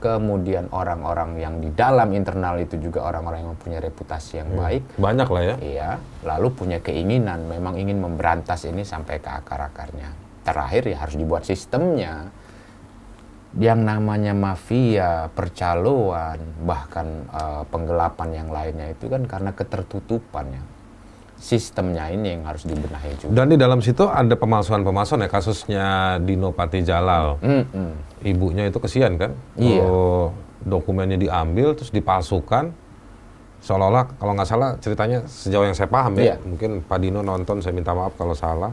Kemudian 0.01 0.73
orang-orang 0.73 1.37
yang 1.37 1.61
di 1.61 1.69
dalam 1.69 2.09
internal 2.17 2.57
itu 2.57 2.81
juga 2.81 3.05
orang-orang 3.05 3.45
yang 3.45 3.51
mempunyai 3.53 3.81
reputasi 3.85 4.41
yang 4.41 4.49
baik. 4.57 4.97
Banyak 4.97 5.27
lah 5.29 5.43
ya. 5.45 5.55
Iya, 5.61 5.89
lalu 6.25 6.49
punya 6.57 6.81
keinginan, 6.81 7.45
memang 7.45 7.77
ingin 7.77 8.01
memberantas 8.01 8.65
ini 8.65 8.81
sampai 8.81 9.21
ke 9.21 9.29
akar-akarnya. 9.29 10.09
Terakhir 10.41 10.89
ya 10.89 10.97
harus 11.05 11.13
dibuat 11.13 11.45
sistemnya. 11.45 12.33
Yang 13.59 13.79
namanya 13.83 14.31
mafia, 14.31 15.27
percaloan, 15.35 16.39
bahkan 16.63 17.27
eh, 17.27 17.63
penggelapan 17.67 18.29
yang 18.31 18.47
lainnya 18.47 18.95
itu 18.95 19.11
kan 19.11 19.27
karena 19.27 19.51
ketertutupannya. 19.51 20.63
Sistemnya 21.41 22.05
ini 22.13 22.37
yang 22.37 22.45
harus 22.45 22.63
dibenahi 22.63 23.17
juga. 23.17 23.33
Dan 23.33 23.49
di 23.49 23.57
dalam 23.57 23.81
situ 23.81 24.05
ada 24.05 24.37
pemalsuan-pemalsuan 24.37 25.25
ya 25.25 25.29
kasusnya 25.29 25.87
Dino 26.21 26.53
Pati 26.53 26.85
Jalal. 26.85 27.41
Mm-mm. 27.41 28.23
Ibunya 28.23 28.69
itu 28.69 28.77
kesian 28.77 29.17
kan? 29.17 29.33
Iya. 29.57 29.81
Oh, 29.83 30.29
dokumennya 30.61 31.17
diambil 31.17 31.73
terus 31.73 31.89
dipalsukan. 31.89 32.69
Seolah-olah 33.65 34.15
kalau 34.21 34.37
nggak 34.37 34.47
salah 34.49 34.77
ceritanya 34.79 35.25
sejauh 35.25 35.65
yang 35.65 35.73
saya 35.73 35.89
paham 35.89 36.13
ya, 36.21 36.33
Iya. 36.33 36.35
mungkin 36.45 36.85
Pak 36.85 36.97
Dino 37.01 37.25
nonton 37.25 37.57
saya 37.59 37.73
minta 37.73 37.91
maaf 37.97 38.13
kalau 38.15 38.37
salah. 38.37 38.69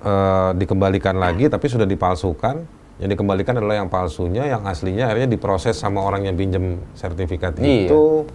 Eh, 0.00 0.50
dikembalikan 0.58 1.16
lagi 1.16 1.46
tapi 1.46 1.70
sudah 1.70 1.86
dipalsukan. 1.86 2.79
Yang 3.00 3.16
dikembalikan 3.16 3.56
adalah 3.56 3.80
yang 3.80 3.88
palsunya, 3.88 4.44
yang 4.44 4.62
aslinya 4.68 5.08
akhirnya 5.08 5.32
diproses 5.32 5.80
sama 5.80 6.04
orang 6.04 6.28
yang 6.28 6.36
pinjem 6.36 6.84
sertifikat 6.92 7.56
Iya. 7.56 7.88
itu 7.88 8.28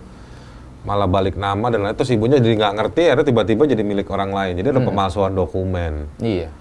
malah 0.85 1.09
balik 1.09 1.33
nama 1.33 1.73
dan 1.73 1.81
lain 1.81 1.97
terus 1.97 2.13
ibunya 2.13 2.37
jadi 2.37 2.61
nggak 2.61 2.73
ngerti 2.77 3.01
akhirnya 3.09 3.25
tiba-tiba 3.25 3.63
jadi 3.65 3.81
milik 3.81 4.05
orang 4.13 4.29
lain 4.29 4.53
jadi 4.53 4.69
ada 4.69 4.85
pemalsuan 4.85 5.33
dokumen 5.33 6.05
Iya. 6.21 6.53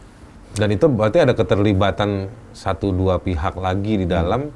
dan 0.57 0.69
itu 0.73 0.89
berarti 0.89 1.29
ada 1.29 1.37
keterlibatan 1.37 2.33
satu 2.57 2.89
dua 2.89 3.21
pihak 3.21 3.53
lagi 3.61 4.01
di 4.01 4.07
dalam 4.09 4.49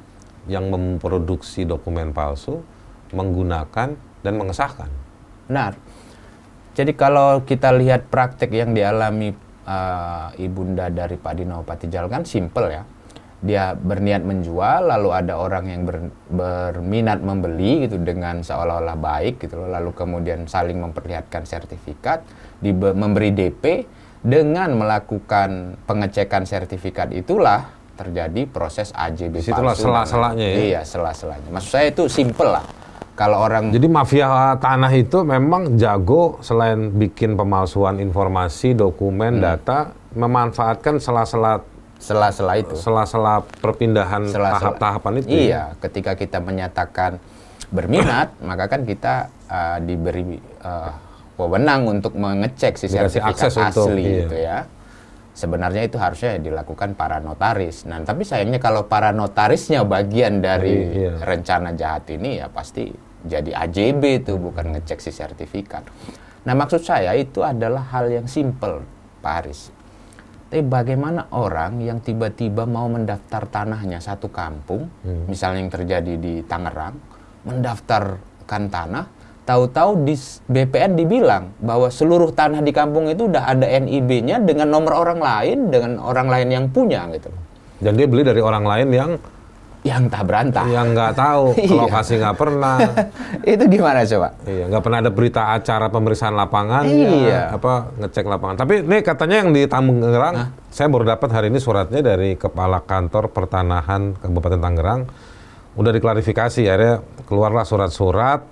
yang 0.49 0.73
memproduksi 0.73 1.69
dokumen 1.69 2.17
palsu 2.17 2.65
menggunakan 3.13 3.93
dan 4.25 4.33
mengesahkan 4.37 4.89
Benar. 5.45 5.73
Jadi 6.73 6.93
kalau 6.93 7.41
kita 7.41 7.73
lihat 7.73 8.05
praktek 8.09 8.53
yang 8.53 8.73
dialami 8.73 9.33
uh, 9.65 10.29
ibunda 10.37 10.89
dari 10.93 11.17
Pak 11.17 11.33
Dino 11.33 11.65
Patijal 11.65 12.05
kan 12.05 12.21
simple 12.21 12.69
ya. 12.69 12.85
Dia 13.39 13.71
berniat 13.71 14.27
menjual, 14.27 14.91
lalu 14.91 15.15
ada 15.15 15.39
orang 15.39 15.71
yang 15.71 15.81
ber- 15.87 16.11
berminat 16.27 17.23
membeli 17.23 17.87
gitu 17.87 17.95
dengan 17.95 18.43
seolah-olah 18.43 18.99
baik 18.99 19.39
gitu 19.39 19.63
loh. 19.63 19.71
Lalu 19.71 19.95
kemudian 19.95 20.43
saling 20.43 20.75
memperlihatkan 20.75 21.47
sertifikat, 21.47 22.27
dibe- 22.59 22.91
memberi 22.91 23.31
DP 23.31 23.87
dengan 24.19 24.75
melakukan 24.75 25.79
pengecekan 25.87 26.43
sertifikat 26.43 27.15
itulah 27.15 27.71
terjadi 27.95 28.43
proses 28.47 28.91
AJB 28.91 29.39
Di 29.39 29.51
situlah 29.51 29.71
palsu. 29.75 29.87
sela-selanya 29.87 30.43
ya? 30.43 30.55
Iya, 30.59 30.81
sela-selanya. 30.83 31.47
Maksud 31.51 31.71
saya 31.71 31.87
itu 31.91 32.03
simple 32.11 32.47
lah. 32.51 32.63
Kalau 33.15 33.43
orang 33.43 33.71
jadi 33.71 33.87
mafia 33.91 34.55
tanah 34.55 34.91
itu 34.95 35.27
memang 35.27 35.75
jago 35.75 36.39
selain 36.39 36.87
bikin 36.95 37.35
pemalsuan 37.35 37.99
informasi 37.99 38.71
dokumen 38.71 39.43
data 39.43 39.91
memanfaatkan 40.15 41.03
sela-sela 41.03 41.59
sela-sela 41.99 42.55
itu. 42.57 42.75
sela-sela 42.79 43.43
perpindahan 43.59 44.23
tahap-tahapan 44.31 45.13
itu 45.19 45.27
ya? 45.29 45.35
Iya, 45.35 45.63
ketika 45.83 46.15
kita 46.15 46.39
menyatakan 46.39 47.19
berminat, 47.69 48.33
maka 48.49 48.71
kan 48.71 48.87
kita 48.87 49.27
uh, 49.51 49.77
diberi 49.83 50.39
uh, 50.63 50.91
wewenang 51.35 51.99
untuk 51.99 52.15
mengecek 52.15 52.79
si 52.79 52.87
Dikasih 52.87 53.19
sertifikat 53.21 53.51
akses 53.51 53.53
untuk- 53.59 53.91
asli 53.91 54.03
iya. 54.03 54.19
gitu 54.25 54.37
ya. 54.39 54.59
Sebenarnya 55.39 55.87
itu 55.87 55.95
harusnya 55.95 56.35
dilakukan 56.35 56.99
para 56.99 57.23
notaris. 57.23 57.87
Nah, 57.87 58.03
tapi 58.03 58.27
sayangnya 58.27 58.59
kalau 58.59 58.91
para 58.91 59.15
notarisnya 59.15 59.87
bagian 59.87 60.43
dari 60.43 61.07
Iya. 61.07 61.23
rencana 61.23 61.71
jahat 61.79 62.11
ini 62.11 62.43
ya 62.43 62.51
pasti 62.51 62.91
jadi 63.23 63.55
AJB 63.55 64.03
itu 64.19 64.35
bukan 64.35 64.75
ngecek 64.75 64.99
si 64.99 65.15
sertifikat. 65.15 65.87
Nah, 66.43 66.53
maksud 66.59 66.83
saya 66.83 67.15
itu 67.15 67.39
adalah 67.39 67.87
hal 67.87 68.11
yang 68.11 68.27
simple, 68.27 68.83
Pak 69.23 69.31
Haris. 69.31 69.71
Tapi 70.49 70.65
bagaimana 70.65 71.29
orang 71.29 71.77
yang 71.77 72.01
tiba-tiba 72.01 72.65
mau 72.65 72.89
mendaftar 72.89 73.45
tanahnya 73.45 74.01
satu 74.01 74.33
kampung, 74.33 74.89
misalnya 75.29 75.61
yang 75.61 75.69
terjadi 75.69 76.13
di 76.17 76.41
Tangerang, 76.41 76.97
mendaftarkan 77.45 78.63
tanah, 78.73 79.05
tahu-tahu 79.45 80.09
di 80.09 80.17
BPN 80.49 80.97
dibilang 80.97 81.53
bahwa 81.61 81.93
seluruh 81.93 82.33
tanah 82.33 82.65
di 82.65 82.73
kampung 82.73 83.13
itu 83.13 83.29
udah 83.29 83.45
ada 83.45 83.69
NIB-nya 83.69 84.41
dengan 84.41 84.73
nomor 84.73 84.97
orang 84.97 85.21
lain, 85.21 85.57
dengan 85.69 86.01
orang 86.01 86.25
lain 86.25 86.49
yang 86.49 86.65
punya 86.73 87.05
gitu. 87.13 87.29
dan 87.79 87.93
dia 87.95 88.09
beli 88.09 88.25
dari 88.25 88.41
orang 88.43 88.65
lain 88.65 88.87
yang 88.89 89.11
yang 89.79 90.05
tak 90.05 90.27
berantah. 90.27 90.65
Yang 90.65 90.87
nggak 90.91 91.13
tahu, 91.13 91.43
ke 91.53 91.63
Iya. 91.65 91.79
lokasi 91.79 92.13
nggak 92.17 92.37
pernah. 92.37 92.77
itu 93.55 93.63
gimana 93.65 93.99
coba? 94.03 94.27
Iya, 94.43 94.63
nggak 94.67 94.83
pernah 94.83 94.99
ada 94.99 95.09
berita 95.09 95.41
acara 95.49 95.87
pemeriksaan 95.87 96.35
lapangan, 96.35 96.83
Iya. 96.83 97.55
apa 97.55 97.73
ngecek 97.95 98.25
lapangan. 98.25 98.55
Tapi 98.57 98.73
ini 98.81 98.97
katanya 98.99 99.35
yang 99.39 99.49
di 99.49 99.63
Tangerang, 99.63 100.35
saya 100.67 100.87
baru 100.87 101.07
dapat 101.07 101.29
hari 101.29 101.47
ini 101.47 101.57
suratnya 101.57 102.01
dari 102.01 102.35
Kepala 102.35 102.79
Kantor 102.79 103.29
Pertanahan 103.29 104.13
Kabupaten 104.15 104.59
Tangerang, 104.59 105.01
udah 105.73 105.91
diklarifikasi, 105.91 106.61
akhirnya 106.65 106.99
keluarlah 107.23 107.63
surat-surat 107.63 108.43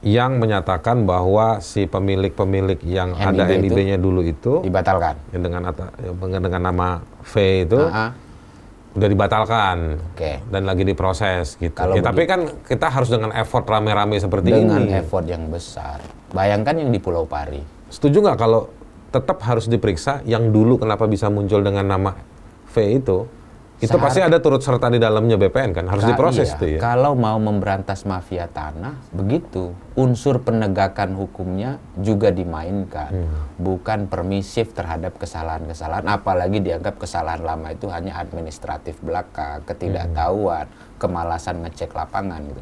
yang 0.00 0.40
menyatakan 0.40 1.04
bahwa 1.04 1.60
si 1.60 1.84
pemilik-pemilik 1.84 2.80
yang 2.82 3.12
ada 3.12 3.44
NIB 3.44 3.60
itu? 3.60 3.74
NIB-nya 3.76 3.96
dulu 3.98 4.24
itu, 4.24 4.64
Dibatalkan. 4.64 5.12
yang 5.28 5.42
dengan 5.42 5.62
ata- 5.66 5.92
dengan 6.16 6.62
nama 6.62 6.88
V 7.20 7.32
itu, 7.60 7.80
Ah, 7.82 8.08
ah. 8.08 8.10
Udah 8.90 9.08
dibatalkan 9.08 10.02
Oke. 10.14 10.42
dan 10.50 10.62
lagi 10.66 10.82
diproses 10.82 11.54
gitu. 11.54 11.74
Kalau 11.78 11.94
Ya, 11.94 12.02
tapi 12.02 12.26
kan 12.26 12.50
kita 12.66 12.90
harus 12.90 13.06
dengan 13.06 13.30
effort 13.32 13.62
rame-rame 13.62 14.18
seperti 14.18 14.50
Dengan 14.50 14.82
ini. 14.82 14.98
effort 14.98 15.26
yang 15.30 15.46
besar. 15.46 16.02
Bayangkan 16.34 16.74
yang 16.74 16.90
di 16.90 16.98
Pulau 16.98 17.22
Pari. 17.26 17.62
Setuju 17.86 18.22
nggak 18.22 18.38
kalau 18.38 18.66
tetap 19.10 19.42
harus 19.42 19.66
diperiksa 19.66 20.22
yang 20.26 20.50
dulu 20.50 20.78
kenapa 20.78 21.06
bisa 21.06 21.30
muncul 21.30 21.62
dengan 21.62 21.86
nama 21.86 22.14
V 22.70 22.74
itu? 22.98 23.26
Itu 23.80 23.96
Sehar- 23.96 24.04
pasti 24.12 24.20
ada 24.20 24.36
turut 24.44 24.60
serta 24.60 24.92
di 24.92 25.00
dalamnya 25.00 25.40
BPN 25.40 25.72
kan, 25.72 25.88
harus 25.88 26.04
diproses 26.04 26.52
iya. 26.52 26.60
tuh 26.60 26.68
ya. 26.68 26.78
Kalau 26.84 27.16
mau 27.16 27.40
memberantas 27.40 28.04
mafia 28.04 28.44
tanah, 28.44 28.92
begitu. 29.08 29.72
Unsur 29.96 30.44
penegakan 30.44 31.16
hukumnya 31.16 31.80
juga 31.96 32.28
dimainkan. 32.28 33.08
Hmm. 33.08 33.40
Bukan 33.56 34.04
permisif 34.12 34.76
terhadap 34.76 35.16
kesalahan-kesalahan. 35.16 36.04
Apalagi 36.12 36.60
dianggap 36.60 37.00
kesalahan 37.00 37.40
lama 37.40 37.72
itu 37.72 37.88
hanya 37.88 38.20
administratif 38.20 39.00
belaka, 39.00 39.64
ketidaktahuan, 39.64 40.68
kemalasan 41.00 41.64
ngecek 41.64 41.96
lapangan 41.96 42.44
gitu. 42.52 42.60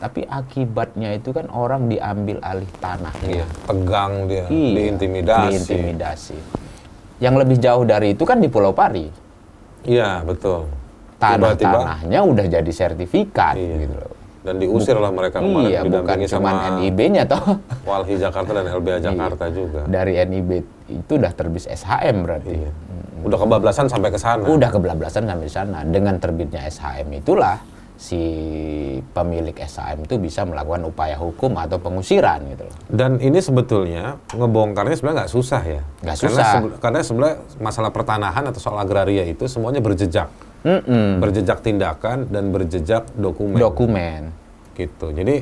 Tapi 0.00 0.24
akibatnya 0.24 1.20
itu 1.20 1.36
kan 1.36 1.52
orang 1.52 1.92
diambil 1.92 2.40
alih 2.40 2.68
tanahnya. 2.80 3.44
Iya, 3.44 3.46
tegang 3.68 4.12
dia, 4.24 4.44
Iya, 4.48 4.72
diintimidasi. 4.72 5.48
diintimidasi. 5.52 6.38
Yang 7.20 7.34
lebih 7.44 7.56
jauh 7.60 7.84
dari 7.84 8.16
itu 8.16 8.24
kan 8.24 8.40
di 8.40 8.48
Pulau 8.48 8.72
Pari. 8.72 9.25
Iya, 9.86 10.20
betul. 10.20 10.66
Tanah-tanahnya 11.16 12.20
udah 12.20 12.44
jadi 12.44 12.72
sertifikat 12.72 13.56
Iya. 13.56 13.76
gitu 13.86 13.96
loh. 13.96 14.12
dan 14.46 14.62
diusir 14.62 14.94
lah 14.94 15.10
mereka 15.10 15.42
kemarin 15.42 15.66
Iya, 15.66 15.80
bukan 15.82 16.16
cuma 16.22 16.50
NIB-nya 16.78 17.26
toh. 17.26 17.58
Walhi 17.90 18.14
Jakarta 18.14 18.54
dan 18.54 18.70
LBH 18.70 18.96
Jakarta 19.02 19.44
juga. 19.50 19.82
Dari 19.90 20.22
NIB 20.22 20.50
itu 20.86 21.12
udah 21.18 21.34
terbit 21.34 21.66
SHM 21.66 22.16
berarti. 22.22 22.54
Iya. 22.54 22.70
Udah 23.26 23.38
kebablasan 23.42 23.90
sampai 23.90 24.14
ke 24.14 24.20
sana. 24.22 24.46
Udah 24.46 24.70
kebelablasan 24.70 25.26
sampai 25.26 25.50
di 25.50 25.54
sana. 25.54 25.82
Dengan 25.82 26.22
terbitnya 26.22 26.62
SHM 26.62 27.10
itulah 27.18 27.58
si 27.96 28.20
pemilik 29.10 29.52
SHM 29.52 30.04
itu 30.04 30.16
bisa 30.16 30.44
melakukan 30.44 30.84
upaya 30.84 31.16
hukum 31.16 31.56
atau 31.56 31.76
pengusiran 31.76 32.44
gitu 32.46 32.68
loh. 32.68 32.76
Dan 32.86 33.16
ini 33.18 33.40
sebetulnya 33.40 34.20
ngebongkarnya 34.30 34.94
sebenarnya 34.94 35.18
nggak 35.24 35.32
susah 35.32 35.62
ya. 35.64 35.82
Nggak 36.00 36.16
Karena 36.16 36.28
susah. 36.30 36.48
sebe- 36.52 36.76
Karena, 36.76 36.98
sebenarnya 37.00 37.36
masalah 37.56 37.90
pertanahan 37.90 38.44
atau 38.46 38.60
soal 38.60 38.76
agraria 38.76 39.24
itu 39.24 39.44
semuanya 39.46 39.80
berjejak, 39.80 40.28
Mm-mm. 40.60 41.18
berjejak 41.18 41.58
tindakan 41.60 42.28
dan 42.28 42.48
berjejak 42.48 43.08
dokumen. 43.12 43.56
Dokumen. 43.56 44.22
gitu. 44.72 45.08
Jadi 45.08 45.40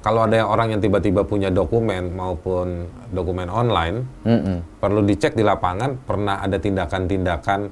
kalau 0.00 0.24
ada 0.24 0.40
orang 0.42 0.72
yang 0.72 0.80
tiba-tiba 0.80 1.20
punya 1.22 1.52
dokumen 1.52 2.08
maupun 2.10 2.88
dokumen 3.08 3.52
online, 3.52 4.08
Mm-mm. 4.24 4.80
perlu 4.80 5.04
dicek 5.04 5.36
di 5.36 5.44
lapangan 5.44 6.00
pernah 6.00 6.40
ada 6.40 6.56
tindakan-tindakan 6.56 7.68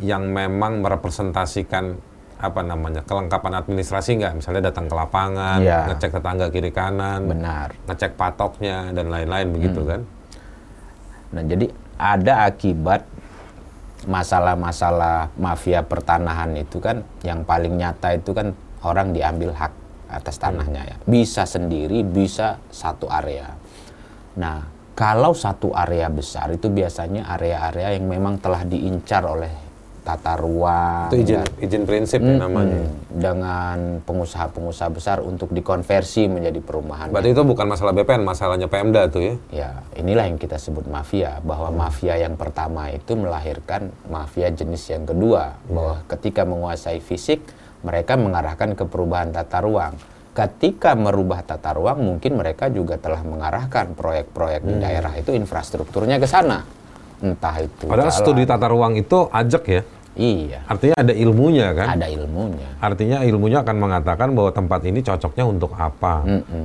yang 0.00 0.28
memang 0.28 0.84
merepresentasikan 0.84 2.11
apa 2.42 2.60
namanya 2.66 3.06
kelengkapan 3.06 3.62
administrasi 3.62 4.18
nggak? 4.18 4.42
Misalnya 4.42 4.74
datang 4.74 4.90
ke 4.90 4.94
lapangan, 4.98 5.62
Iya. 5.62 5.94
ngecek 5.94 6.10
tetangga 6.18 6.46
kiri 6.50 6.74
kanan, 6.74 7.30
Benar. 7.30 7.70
ngecek 7.86 8.18
patoknya 8.18 8.90
dan 8.90 9.06
lain-lain 9.14 9.48
begitu 9.54 9.86
kan? 9.86 10.02
Nah, 11.32 11.42
jadi 11.46 11.70
ada 11.96 12.50
akibat 12.50 13.06
masalah-masalah 14.02 15.30
mafia 15.38 15.86
pertanahan 15.86 16.50
itu 16.58 16.82
kan 16.82 17.06
yang 17.22 17.46
paling 17.46 17.78
nyata 17.78 18.18
itu 18.18 18.34
kan 18.34 18.50
orang 18.82 19.14
diambil 19.14 19.54
hak 19.54 19.70
atas 20.10 20.36
tanahnya 20.42 20.82
ya. 20.82 20.96
Bisa 21.06 21.46
sendiri, 21.46 22.02
bisa 22.02 22.58
satu 22.68 23.06
area. 23.06 23.54
Nah, 24.34 24.66
kalau 24.92 25.32
satu 25.32 25.72
area 25.72 26.10
besar 26.10 26.52
itu 26.52 26.68
biasanya 26.68 27.24
area-area 27.38 27.96
yang 27.96 28.10
memang 28.10 28.36
telah 28.42 28.66
diincar 28.66 29.24
oleh 29.24 29.48
tata 30.02 30.34
ruang 30.34 31.14
Itu 31.14 31.16
izin 31.22 31.38
dan- 31.38 31.54
izin 31.62 31.82
prinsip 31.86 32.20
ya 32.20 32.34
namanya. 32.42 32.82
Hmm, 32.82 32.90
dengan 33.14 33.78
pengusaha-pengusaha 34.02 34.90
besar 34.90 35.18
untuk 35.22 35.54
dikonversi 35.54 36.26
menjadi 36.26 36.58
perumahan. 36.58 37.14
Berarti 37.14 37.30
itu 37.30 37.42
bukan 37.46 37.66
masalah 37.70 37.94
BPN, 37.94 38.26
masalahnya 38.26 38.66
Pemda 38.66 39.06
tuh 39.06 39.22
ya. 39.22 39.34
Ya, 39.54 39.70
inilah 39.94 40.26
yang 40.26 40.42
kita 40.42 40.58
sebut 40.58 40.84
mafia. 40.90 41.38
Bahwa 41.46 41.70
mafia 41.70 42.18
yang 42.18 42.34
pertama 42.34 42.90
itu 42.90 43.14
melahirkan 43.14 43.94
mafia 44.10 44.50
jenis 44.50 44.82
yang 44.90 45.06
kedua. 45.06 45.54
Bahwa 45.70 46.02
ketika 46.10 46.42
menguasai 46.42 46.98
fisik, 46.98 47.38
mereka 47.86 48.18
mengarahkan 48.18 48.74
ke 48.74 48.84
perubahan 48.86 49.30
tata 49.30 49.62
ruang. 49.62 49.94
Ketika 50.32 50.96
merubah 50.96 51.44
tata 51.44 51.76
ruang, 51.76 52.00
mungkin 52.00 52.40
mereka 52.40 52.72
juga 52.72 52.96
telah 52.96 53.20
mengarahkan 53.20 53.92
proyek-proyek 53.92 54.64
di 54.64 54.74
daerah 54.80 55.12
itu 55.14 55.30
infrastrukturnya 55.36 56.16
ke 56.16 56.24
sana. 56.24 56.81
Entah 57.22 57.54
itu 57.62 57.86
Padahal 57.86 58.10
jalan. 58.10 58.18
studi 58.18 58.42
tata 58.42 58.66
ruang 58.66 58.98
itu 58.98 59.30
ajak 59.30 59.62
ya. 59.70 59.82
Iya, 60.12 60.60
Artinya 60.66 60.92
ada 60.94 61.14
ilmunya 61.14 61.72
kan? 61.72 61.86
ada 61.90 62.04
ilmunya. 62.04 62.68
Artinya 62.78 63.24
ilmunya 63.24 63.58
akan 63.60 63.76
mengatakan 63.78 64.28
bahwa 64.30 64.52
tempat 64.52 64.84
ini 64.84 65.00
cocoknya 65.00 65.44
untuk 65.44 65.72
apa. 65.72 66.20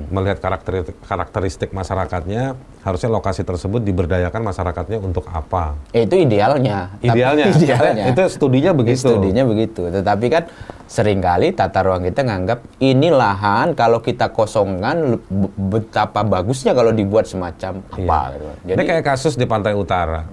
Melihat 0.07 0.37
karakteristik, 0.37 0.95
karakteristik 1.01 1.69
masyarakatnya, 1.71 2.59
harusnya 2.83 3.07
lokasi 3.09 3.41
tersebut 3.41 3.79
diberdayakan 3.81 4.43
masyarakatnya 4.43 4.99
untuk 4.99 5.23
apa. 5.27 5.79
Itu 5.89 6.15
idealnya. 6.17 6.91
Tapi- 6.93 7.07
Idealnya, 7.09 7.45
idealnya. 7.55 8.03
itu 8.11 8.21
studinya 8.27 8.71
begitu. 8.71 9.07
Studinya 9.07 9.43
begitu. 9.43 9.87
Tetapi 9.87 10.25
kan 10.27 10.43
sering 10.83 11.19
kali 11.19 11.51
tata 11.51 11.83
ruang 11.83 12.03
kita 12.03 12.23
nganggap 12.23 12.59
ini 12.79 13.07
lahan 13.09 13.71
kalau 13.73 13.99
kita 13.99 14.27
kosongkan 14.27 15.23
betapa 15.69 16.19
bagusnya 16.21 16.71
kalau 16.71 16.91
dibuat 16.91 17.27
semacam 17.27 17.79
apa. 17.79 17.95
gitu. 17.95 18.47
Ini 18.61 18.69
Jadi 18.71 18.81
kayak 18.83 19.05
kasus 19.05 19.39
di 19.39 19.47
Pantai 19.47 19.71
Utara. 19.71 20.27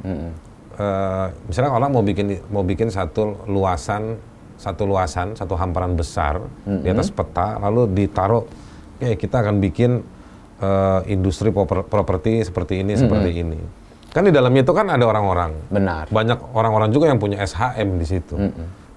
Eh, 0.74 1.26
misalnya 1.46 1.70
orang 1.70 1.94
mau 1.94 2.02
bikin 2.02 2.34
mau 2.50 2.66
bikin 2.66 2.90
satu 2.90 3.46
luasan 3.46 4.18
satu 4.58 4.82
luasan 4.84 5.38
satu 5.38 5.54
hamparan 5.54 5.94
besar 5.94 6.42
di 6.64 6.90
atas 6.90 7.14
peta 7.14 7.58
lalu 7.58 7.86
ditaruh 7.94 8.42
kayak 8.98 9.18
kita 9.18 9.36
akan 9.38 9.62
bikin 9.62 10.02
eh, 10.58 11.00
industri 11.06 11.54
proper- 11.54 11.86
properti 11.86 12.42
seperti 12.42 12.82
ini 12.82 12.98
seperti 12.98 13.30
ini. 13.38 13.58
Kan 14.10 14.26
di 14.26 14.34
dalamnya 14.34 14.62
itu 14.62 14.70
kan 14.70 14.90
ada 14.90 15.02
orang-orang. 15.04 15.54
Benar. 15.70 16.10
banyak 16.10 16.38
orang-orang 16.54 16.90
juga 16.90 17.06
yang 17.06 17.18
punya 17.18 17.38
SHM 17.38 17.88
di 17.94 18.06
situ. 18.06 18.34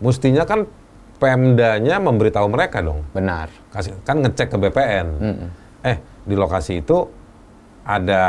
Mestinya 0.02 0.46
kan 0.46 0.66
Pemdanya 1.18 1.98
memberitahu 1.98 2.46
mereka 2.46 2.78
dong. 2.82 3.02
Benar. 3.10 3.50
kasih 3.74 3.98
kan 4.02 4.22
ngecek 4.22 4.54
ke 4.54 4.58
BPN 4.58 5.08
eh 5.82 5.98
di 6.22 6.34
lokasi 6.34 6.82
itu 6.82 7.06
ada 7.82 8.22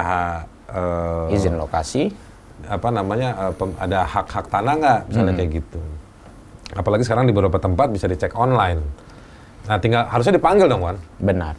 eh, 0.69 1.33
Izin 1.33 1.57
lokasi. 1.57 2.28
Apa 2.67 2.89
namanya 2.91 3.55
pem- 3.55 3.79
ada 3.79 4.03
hak-hak 4.03 4.51
tanah 4.51 4.75
nggak 4.75 5.01
misalnya 5.07 5.33
Hmm. 5.33 5.41
kayak 5.41 5.51
gitu 5.63 5.81
apalagi 6.75 7.03
sekarang 7.07 7.25
di 7.25 7.33
beberapa 7.33 7.57
tempat 7.57 7.89
bisa 7.89 8.05
dicek 8.05 8.35
online 8.35 8.83
nah 9.65 9.79
tinggal 9.79 10.09
harusnya 10.09 10.35
dipanggil 10.35 10.67
dong 10.67 10.83
Wan 10.83 10.99
Benar. 11.17 11.55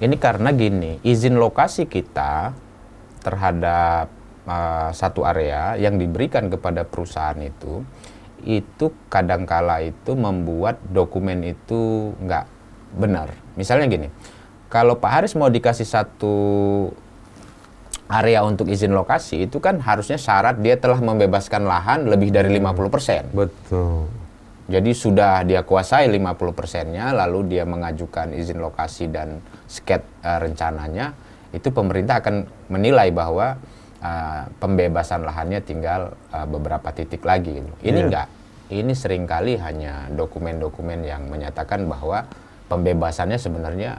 Ini 0.00 0.16
karena 0.16 0.48
gini, 0.48 0.96
izin 1.04 1.36
lokasi 1.36 1.84
kita 1.84 2.56
terhadap 3.20 4.08
uh, 4.48 4.88
satu 4.96 5.28
area 5.28 5.76
yang 5.76 6.00
diberikan 6.00 6.48
kepada 6.48 6.88
perusahaan 6.88 7.36
itu, 7.36 7.84
itu 8.40 8.88
kadangkala 9.12 9.84
itu 9.84 10.16
membuat 10.16 10.80
dokumen 10.88 11.44
itu 11.44 12.12
nggak 12.16 12.48
benar. 12.96 13.28
Misalnya 13.60 13.92
gini, 13.92 14.08
kalau 14.72 14.96
Pak 14.96 15.10
Haris 15.12 15.36
mau 15.36 15.52
dikasih 15.52 15.84
satu 15.84 16.32
area 18.10 18.42
untuk 18.42 18.66
izin 18.66 18.90
lokasi, 18.90 19.46
itu 19.46 19.62
kan 19.62 19.78
harusnya 19.78 20.18
syarat 20.18 20.58
dia 20.58 20.74
telah 20.74 20.98
membebaskan 20.98 21.62
lahan 21.62 22.10
lebih 22.10 22.34
dari 22.34 22.50
50%. 22.58 23.30
betul 23.30 24.10
Jadi 24.70 24.94
sudah 24.94 25.42
dia 25.42 25.66
kuasai 25.66 26.06
50 26.06 26.54
persennya, 26.54 27.10
lalu 27.10 27.58
dia 27.58 27.66
mengajukan 27.66 28.30
izin 28.30 28.62
lokasi 28.62 29.10
dan 29.10 29.42
sket 29.66 30.02
eh, 30.22 30.38
rencananya, 30.38 31.10
itu 31.50 31.74
pemerintah 31.74 32.22
akan 32.22 32.46
menilai 32.70 33.10
bahwa 33.10 33.58
eh, 33.98 34.42
pembebasan 34.62 35.26
lahannya 35.26 35.58
tinggal 35.62 36.14
eh, 36.30 36.46
beberapa 36.46 36.86
titik 36.94 37.26
lagi. 37.26 37.58
Gitu. 37.62 37.70
Ini 37.82 37.98
Iya. 37.98 38.06
enggak, 38.06 38.28
ini 38.70 38.92
sering 38.94 39.26
kali 39.26 39.58
hanya 39.58 40.06
dokumen-dokumen 40.14 41.02
yang 41.02 41.26
menyatakan 41.26 41.90
bahwa 41.90 42.30
pembebasannya 42.70 43.38
sebenarnya 43.42 43.98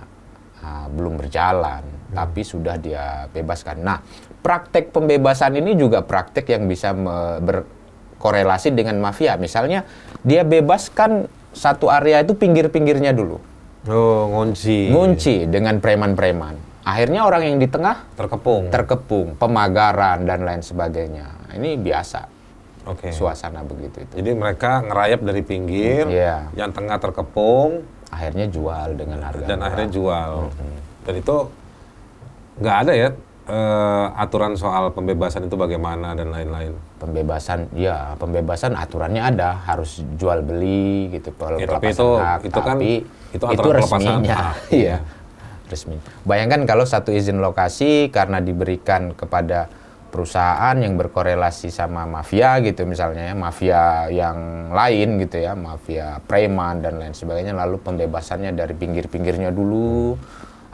ah, 0.62 0.88
belum 0.88 1.18
berjalan, 1.18 1.84
tapi 2.14 2.42
sudah 2.42 2.78
dia 2.78 3.26
bebaskan. 3.30 3.82
Nah, 3.82 4.00
praktek 4.42 4.90
pembebasan 4.90 5.58
ini 5.58 5.76
juga 5.76 6.02
praktek 6.02 6.50
yang 6.54 6.66
bisa 6.66 6.94
berkorelasi 7.42 8.74
dengan 8.74 8.98
mafia. 9.02 9.36
Misalnya, 9.38 9.86
dia 10.22 10.46
bebaskan 10.46 11.26
satu 11.52 11.92
area 11.92 12.24
itu 12.24 12.38
pinggir-pinggirnya 12.38 13.12
dulu. 13.12 13.38
Oh, 13.90 14.30
ngunci. 14.30 14.94
Ngunci 14.94 15.50
dengan 15.50 15.82
preman-preman. 15.82 16.54
Akhirnya 16.82 17.26
orang 17.26 17.46
yang 17.46 17.58
di 17.62 17.70
tengah 17.70 18.10
Terkepung. 18.18 18.74
terkepung, 18.74 19.28
pemagaran 19.38 20.26
dan 20.26 20.42
lain 20.42 20.66
sebagainya. 20.66 21.30
Ini 21.54 21.78
biasa 21.78 22.26
Oke. 22.90 23.14
suasana 23.14 23.62
begitu 23.62 24.02
itu. 24.02 24.14
Jadi 24.18 24.32
mereka 24.34 24.82
ngerayap 24.82 25.22
dari 25.22 25.42
pinggir, 25.46 26.10
Iya. 26.10 26.50
yang 26.58 26.74
tengah 26.74 26.98
terkepung, 26.98 27.86
Akhirnya 28.12 28.46
jual 28.46 28.94
dengan 28.94 29.20
harga 29.22 29.42
dan 29.42 29.56
murah. 29.56 29.66
akhirnya 29.66 29.90
jual. 29.90 30.32
Dan 31.02 31.14
itu 31.16 31.36
nggak 32.58 32.78
ada 32.78 32.94
ya 32.94 33.10
eh, 33.44 34.08
aturan 34.16 34.54
soal 34.54 34.92
pembebasan 34.92 35.44
itu 35.44 35.56
bagaimana 35.56 36.14
dan 36.14 36.30
lain-lain. 36.30 36.76
pembebasan 36.96 37.66
ya 37.74 38.14
pembebasan 38.14 38.78
aturannya 38.78 39.26
ada 39.26 39.58
harus 39.66 40.06
jual 40.14 40.38
beli 40.40 41.10
gitu 41.10 41.34
pel- 41.34 41.58
Ya, 41.58 41.66
tapi 41.66 41.90
itu- 41.90 42.14
hak, 42.16 42.40
itu 42.46 42.54
kan- 42.54 42.78
tapi 42.78 42.92
itu 43.32 43.42
aturan 43.44 43.82
pelepasan 43.82 43.98
resminya 43.98 44.38
iya 44.38 44.38
iya. 44.86 44.98
resmi 45.66 45.98
bayangkan 46.22 46.62
kalau 46.64 46.86
satu 46.86 47.10
izin 47.10 47.42
lokasi 47.42 48.14
karena 48.14 48.38
diberikan 48.38 49.18
kepada 49.18 49.66
perusahaan 50.12 50.76
yang 50.76 51.00
berkorelasi 51.00 51.72
sama 51.72 52.04
mafia 52.04 52.60
gitu 52.60 52.84
misalnya 52.84 53.32
ya 53.32 53.36
mafia 53.36 53.84
yang 54.12 54.38
lain 54.76 55.24
gitu 55.24 55.40
ya 55.40 55.56
mafia 55.56 56.20
preman 56.28 56.84
dan 56.84 57.00
lain 57.00 57.16
sebagainya 57.16 57.56
lalu 57.56 57.80
pembebasannya 57.80 58.52
dari 58.52 58.76
pinggir-pinggirnya 58.76 59.56
dulu 59.56 60.20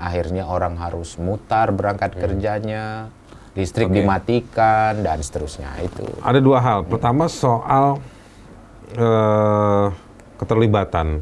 akhirnya 0.01 0.49
orang 0.49 0.75
harus 0.81 1.21
mutar 1.21 1.69
berangkat 1.69 2.17
kerjanya 2.17 3.13
listrik 3.53 3.89
Hmm. 3.89 3.93
Oke. 3.93 3.97
dimatikan 4.05 4.93
dan 5.01 5.17
seterusnya 5.21 5.69
itu 5.81 6.05
Ada 6.21 6.37
dua 6.37 6.61
hal. 6.61 6.79
Pertama 6.85 7.25
soal 7.25 7.97
eh, 8.93 9.85
keterlibatan. 10.37 11.17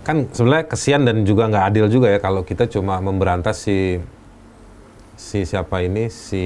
Kan 0.00 0.30
sebenarnya 0.32 0.66
kesian 0.70 1.02
dan 1.04 1.28
juga 1.28 1.50
nggak 1.50 1.64
adil 1.68 1.86
juga 1.90 2.08
ya 2.08 2.18
kalau 2.22 2.40
kita 2.40 2.64
cuma 2.70 2.96
memberantas 3.02 3.68
si 3.68 4.00
si 5.16 5.42
siapa 5.42 5.80
ini 5.80 6.06
si 6.06 6.44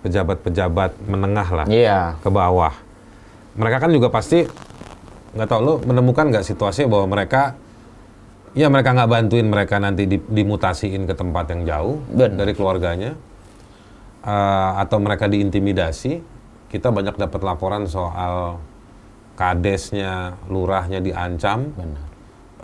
pejabat-pejabat 0.00 1.02
menengah 1.04 1.48
lah 1.52 1.66
Iya, 1.66 2.14
ke 2.22 2.30
bawah. 2.30 2.72
Mereka 3.58 3.82
kan 3.82 3.90
juga 3.90 4.06
pasti 4.08 4.46
nggak 5.34 5.48
tahu 5.50 5.60
lo 5.60 5.74
menemukan 5.82 6.30
nggak 6.30 6.46
situasi 6.46 6.86
bahwa 6.86 7.12
mereka 7.12 7.58
ya 8.54 8.70
mereka 8.70 8.94
nggak 8.94 9.10
bantuin 9.10 9.44
mereka 9.44 9.76
nanti 9.76 10.06
di- 10.06 10.22
dimutasiin 10.22 11.04
ke 11.04 11.12
tempat 11.12 11.52
yang 11.52 11.62
jauh 11.66 11.96
Benar. 12.08 12.40
dari 12.40 12.52
keluarganya 12.54 13.12
Eh, 14.26 14.70
atau 14.82 14.98
mereka 14.98 15.30
diintimidasi. 15.30 16.18
Kita 16.66 16.90
banyak 16.90 17.14
dapat 17.14 17.46
laporan 17.46 17.86
soal 17.86 18.58
kadesnya, 19.38 20.34
lurahnya 20.50 20.98
diancam. 20.98 21.70
benar. 21.70 22.02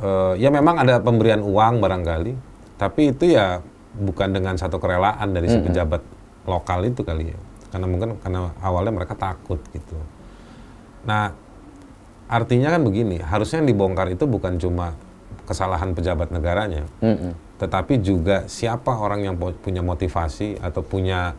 Eh, 0.02 0.42
ya 0.42 0.50
memang 0.50 0.82
ada 0.82 0.98
pemberian 0.98 1.38
uang 1.38 1.78
barangkali, 1.78 2.34
tapi 2.74 3.14
itu 3.14 3.30
ya 3.30 3.62
bukan 3.96 4.32
dengan 4.32 4.56
satu 4.56 4.80
kerelaan 4.80 5.32
dari 5.32 5.48
si 5.48 5.58
pejabat 5.60 6.02
lokal 6.44 6.88
itu 6.88 7.04
kali 7.04 7.32
ya. 7.32 7.38
Karena 7.72 7.86
mungkin 7.88 8.20
karena 8.20 8.52
awalnya 8.60 8.92
mereka 8.92 9.16
takut 9.16 9.60
gitu. 9.72 9.96
Nah, 11.02 11.32
artinya 12.28 12.72
kan 12.72 12.84
begini, 12.84 13.20
harusnya 13.20 13.60
yang 13.64 13.68
dibongkar 13.72 14.12
itu 14.12 14.24
bukan 14.24 14.56
cuma 14.56 14.96
kesalahan 15.42 15.92
pejabat 15.92 16.30
negaranya, 16.30 16.86
Mm-mm. 17.02 17.34
tetapi 17.58 17.98
juga 18.00 18.46
siapa 18.46 18.94
orang 18.94 19.26
yang 19.26 19.34
po- 19.34 19.56
punya 19.58 19.82
motivasi 19.82 20.62
atau 20.62 20.80
punya 20.80 21.34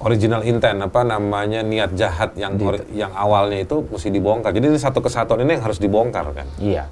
original 0.00 0.44
intent 0.44 0.80
apa 0.84 1.00
namanya 1.04 1.64
niat 1.64 1.96
jahat 1.96 2.36
yang 2.36 2.56
ori- 2.60 2.88
yang 2.92 3.12
awalnya 3.16 3.64
itu 3.64 3.80
mesti 3.84 4.08
dibongkar. 4.12 4.52
Jadi 4.52 4.66
ini 4.72 4.78
satu 4.80 5.00
kesatuan 5.00 5.44
ini 5.44 5.56
yang 5.58 5.64
harus 5.64 5.80
dibongkar 5.80 6.28
kan. 6.32 6.48
Iya. 6.60 6.88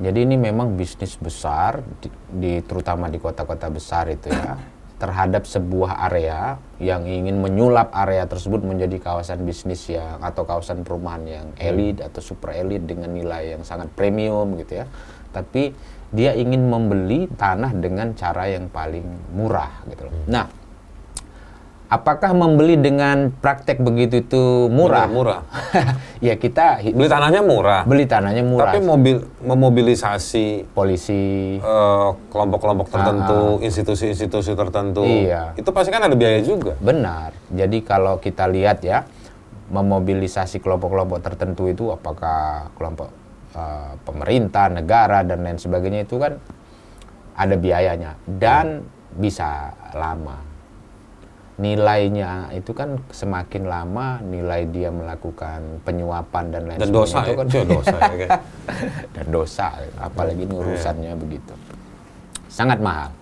Jadi 0.00 0.24
ini 0.24 0.36
memang 0.40 0.80
bisnis 0.80 1.20
besar, 1.20 1.84
di, 2.00 2.08
di- 2.32 2.62
terutama 2.64 3.12
di 3.12 3.20
kota-kota 3.20 3.68
besar 3.68 4.08
itu 4.08 4.32
ya, 4.32 4.56
terhadap 5.00 5.48
sebuah 5.48 6.08
area 6.12 6.60
yang 6.76 7.08
ingin 7.08 7.40
menyulap 7.40 7.88
area 7.92 8.24
tersebut 8.28 8.60
menjadi 8.64 9.00
kawasan 9.00 9.44
bisnis 9.48 9.88
yang 9.88 10.20
atau 10.20 10.44
kawasan 10.44 10.84
perumahan 10.84 11.24
yang 11.24 11.46
elit 11.56 12.04
atau 12.04 12.20
super 12.20 12.52
elit 12.52 12.84
dengan 12.84 13.12
nilai 13.12 13.56
yang 13.56 13.62
sangat 13.64 13.88
premium 13.96 14.60
gitu 14.60 14.84
ya. 14.84 14.86
Tapi 15.32 15.72
dia 16.12 16.36
ingin 16.36 16.68
membeli 16.68 17.30
tanah 17.32 17.72
dengan 17.76 18.12
cara 18.12 18.50
yang 18.50 18.68
paling 18.68 19.04
murah 19.32 19.84
gitu 19.88 20.04
loh. 20.04 20.14
Nah, 20.28 20.44
apakah 21.90 22.30
membeli 22.30 22.78
dengan 22.78 23.34
praktek 23.34 23.82
begitu 23.82 24.22
itu 24.22 24.70
murah? 24.70 25.10
Benar, 25.10 25.12
murah. 25.12 25.40
ya 26.26 26.38
kita 26.38 26.78
Beli 26.86 27.10
tanahnya 27.10 27.42
murah, 27.42 27.82
beli 27.82 28.06
tanahnya 28.06 28.46
murah. 28.46 28.70
tapi 28.70 28.78
mobil 28.80 29.26
memobilisasi 29.42 30.70
polisi 30.70 31.58
eh, 31.58 32.08
kelompok-kelompok 32.30 32.86
tertentu, 32.88 33.58
institusi-institusi 33.60 34.54
tertentu, 34.54 35.02
Iya. 35.02 35.58
itu 35.58 35.66
pasti 35.74 35.90
kan 35.90 36.06
ada 36.06 36.14
biaya 36.14 36.38
juga. 36.40 36.78
benar. 36.78 37.34
Jadi 37.50 37.82
kalau 37.82 38.22
kita 38.22 38.46
lihat 38.46 38.80
ya 38.80 39.02
memobilisasi 39.68 40.62
kelompok-kelompok 40.62 41.18
tertentu 41.20 41.66
itu 41.66 41.90
apakah 41.90 42.70
kelompok 42.78 43.10
eh, 43.50 43.92
pemerintah, 44.06 44.70
negara 44.70 45.26
dan 45.26 45.42
lain 45.42 45.58
sebagainya 45.58 46.06
itu 46.06 46.22
kan 46.22 46.38
ada 47.34 47.54
biayanya 47.58 48.14
dan 48.30 48.86
bisa 49.10 49.74
lama. 49.90 50.49
Nilainya 51.60 52.48
itu 52.56 52.72
kan 52.72 52.96
semakin 53.12 53.68
lama 53.68 54.16
nilai 54.24 54.64
dia 54.64 54.88
melakukan 54.88 55.84
penyuapan 55.84 56.44
dan 56.48 56.62
lain 56.64 56.80
Dan 56.80 56.88
dosa, 56.88 57.20
itu 57.20 57.30
ya, 57.30 57.36
kan 57.36 57.46
Cuy, 57.46 57.64
dosa 57.68 57.96
ya, 57.96 58.08
kayak. 58.08 58.30
dan 59.12 59.26
dosa 59.28 59.66
apalagi 60.00 60.42
ini 60.48 60.54
urusannya 60.56 61.12
begitu. 61.20 61.52
Sangat 62.48 62.80
mahal. 62.80 63.12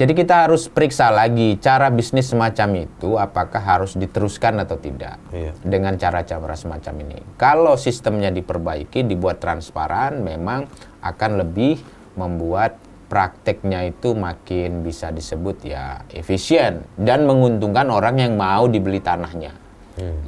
Jadi 0.00 0.16
kita 0.16 0.48
harus 0.48 0.64
periksa 0.64 1.12
lagi 1.12 1.60
cara 1.60 1.92
bisnis 1.92 2.32
semacam 2.32 2.88
itu 2.88 3.20
apakah 3.20 3.60
harus 3.60 3.92
diteruskan 3.92 4.64
atau 4.64 4.80
tidak 4.80 5.20
Iya. 5.28 5.52
dengan 5.60 6.00
cara-cara 6.00 6.56
semacam 6.56 6.94
ini. 7.04 7.20
Kalau 7.36 7.76
sistemnya 7.76 8.32
diperbaiki 8.32 9.04
dibuat 9.04 9.44
transparan 9.44 10.24
memang 10.24 10.64
akan 11.04 11.44
lebih 11.44 11.84
membuat 12.16 12.80
prakteknya 13.10 13.90
itu 13.90 14.14
makin 14.14 14.86
bisa 14.86 15.10
disebut 15.10 15.66
ya 15.66 16.06
efisien 16.14 16.86
dan 16.94 17.26
menguntungkan 17.26 17.90
orang 17.90 18.22
yang 18.22 18.38
mau 18.38 18.70
dibeli 18.70 19.02
tanahnya 19.02 19.50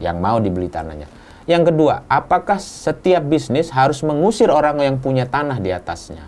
yang 0.02 0.18
mau 0.18 0.36
dibeli 0.42 0.68
tanahnya 0.68 1.06
yang 1.42 1.66
kedua, 1.66 2.06
apakah 2.06 2.62
setiap 2.62 3.26
bisnis 3.26 3.66
harus 3.74 3.98
mengusir 4.06 4.46
orang 4.46 4.78
yang 4.78 4.96
punya 5.02 5.26
tanah 5.26 5.58
di 5.58 5.74
atasnya? 5.74 6.22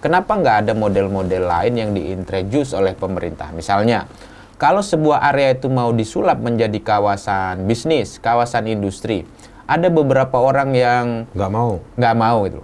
Kenapa 0.00 0.32
nggak 0.32 0.56
ada 0.64 0.72
model-model 0.72 1.44
lain 1.44 1.74
yang 1.76 1.90
diintroduce 1.92 2.72
oleh 2.72 2.96
pemerintah? 2.96 3.52
Misalnya, 3.52 4.08
kalau 4.56 4.80
sebuah 4.80 5.28
area 5.28 5.52
itu 5.52 5.68
mau 5.68 5.92
disulap 5.92 6.40
menjadi 6.40 6.80
kawasan 6.80 7.68
bisnis, 7.68 8.16
kawasan 8.16 8.72
industri, 8.72 9.28
ada 9.68 9.92
beberapa 9.92 10.40
orang 10.40 10.72
yang 10.72 11.04
Nggak 11.36 11.50
mau. 11.52 11.72
nggak 12.00 12.16
mau 12.16 12.38
itu. 12.48 12.62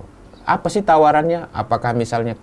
Apa 0.48 0.72
sih 0.72 0.80
tawarannya? 0.80 1.52
Apakah 1.52 1.92
misalnya 1.92 2.40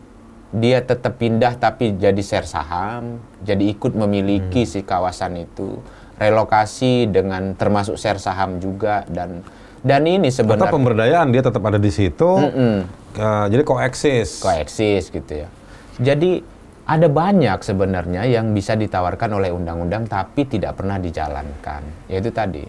dia 0.50 0.82
tetap 0.82 1.22
pindah 1.22 1.58
tapi 1.62 1.94
jadi 1.94 2.22
share 2.26 2.50
saham, 2.50 3.22
jadi 3.46 3.70
ikut 3.70 3.94
memiliki 3.94 4.66
si 4.66 4.82
kawasan 4.82 5.46
itu, 5.46 5.78
relokasi 6.18 7.06
dengan 7.06 7.54
termasuk 7.54 7.96
share 7.96 8.18
saham 8.18 8.58
juga 8.58 9.06
dan 9.06 9.46
dan 9.80 10.04
ini 10.04 10.28
Atau 10.28 10.44
sebenarnya 10.44 10.76
pemberdayaan 10.76 11.28
dia 11.32 11.40
tetap 11.46 11.64
ada 11.64 11.80
di 11.80 11.88
situ, 11.88 12.30
Mm-mm. 12.36 12.76
eh, 13.16 13.46
jadi 13.48 13.64
koeksis. 13.64 14.44
koeksis 14.44 15.08
gitu 15.14 15.46
ya. 15.46 15.48
Jadi 16.02 16.44
ada 16.90 17.06
banyak 17.06 17.62
sebenarnya 17.62 18.26
yang 18.26 18.52
bisa 18.52 18.74
ditawarkan 18.74 19.30
oleh 19.38 19.54
undang-undang 19.54 20.10
tapi 20.10 20.50
tidak 20.50 20.82
pernah 20.82 20.98
dijalankan. 20.98 22.10
Yaitu 22.10 22.34
tadi 22.34 22.66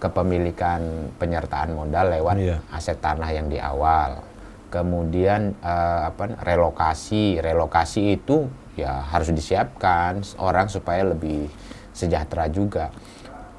kepemilikan 0.00 1.12
penyertaan 1.20 1.76
modal 1.76 2.10
lewat 2.10 2.36
Iya. 2.40 2.56
aset 2.72 2.98
tanah 2.98 3.30
yang 3.30 3.46
di 3.46 3.60
awal. 3.60 4.20
Kemudian 4.70 5.58
eh, 5.58 6.00
apa 6.08 6.38
relokasi, 6.46 7.42
relokasi 7.42 8.14
itu 8.16 8.46
ya 8.78 9.02
harus 9.10 9.34
disiapkan 9.34 10.22
orang 10.38 10.70
supaya 10.70 11.04
lebih 11.04 11.50
sejahtera 11.90 12.46
juga. 12.48 12.94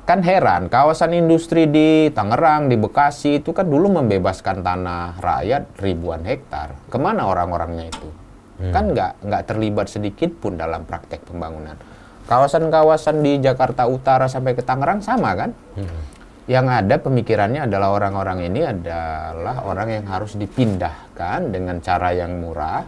Kan 0.01 0.25
heran, 0.25 0.65
kawasan 0.67 1.13
industri 1.13 1.69
di 1.69 2.09
Tangerang, 2.09 2.67
di 2.67 2.75
Bekasi 2.75 3.37
itu 3.37 3.53
kan 3.53 3.69
dulu 3.69 4.01
membebaskan 4.01 4.65
tanah 4.65 5.21
rakyat 5.21 5.77
ribuan 5.77 6.25
hektar. 6.25 6.73
Ke 6.89 6.97
mana 6.97 7.29
orang-orangnya 7.29 7.91
itu? 7.91 8.09
Kan 8.73 8.93
nggak 8.93 9.25
nggak 9.25 9.43
terlibat 9.45 9.87
sedikit 9.89 10.33
pun 10.37 10.57
dalam 10.57 10.85
praktek 10.85 11.21
pembangunan. 11.25 11.77
Kawasan-kawasan 12.29 13.21
di 13.25 13.41
Jakarta 13.41 13.89
Utara 13.89 14.29
sampai 14.29 14.53
ke 14.53 14.61
Tangerang 14.61 15.01
sama 15.01 15.33
kan? 15.37 15.51
Yang 16.49 16.65
ada 16.73 16.95
pemikirannya 16.97 17.69
adalah 17.69 17.93
orang-orang 17.93 18.49
ini 18.49 18.65
adalah 18.65 19.61
orang 19.61 20.01
yang 20.01 20.05
harus 20.09 20.33
dipindahkan 20.33 21.53
dengan 21.53 21.77
cara 21.85 22.17
yang 22.17 22.41
murah 22.41 22.81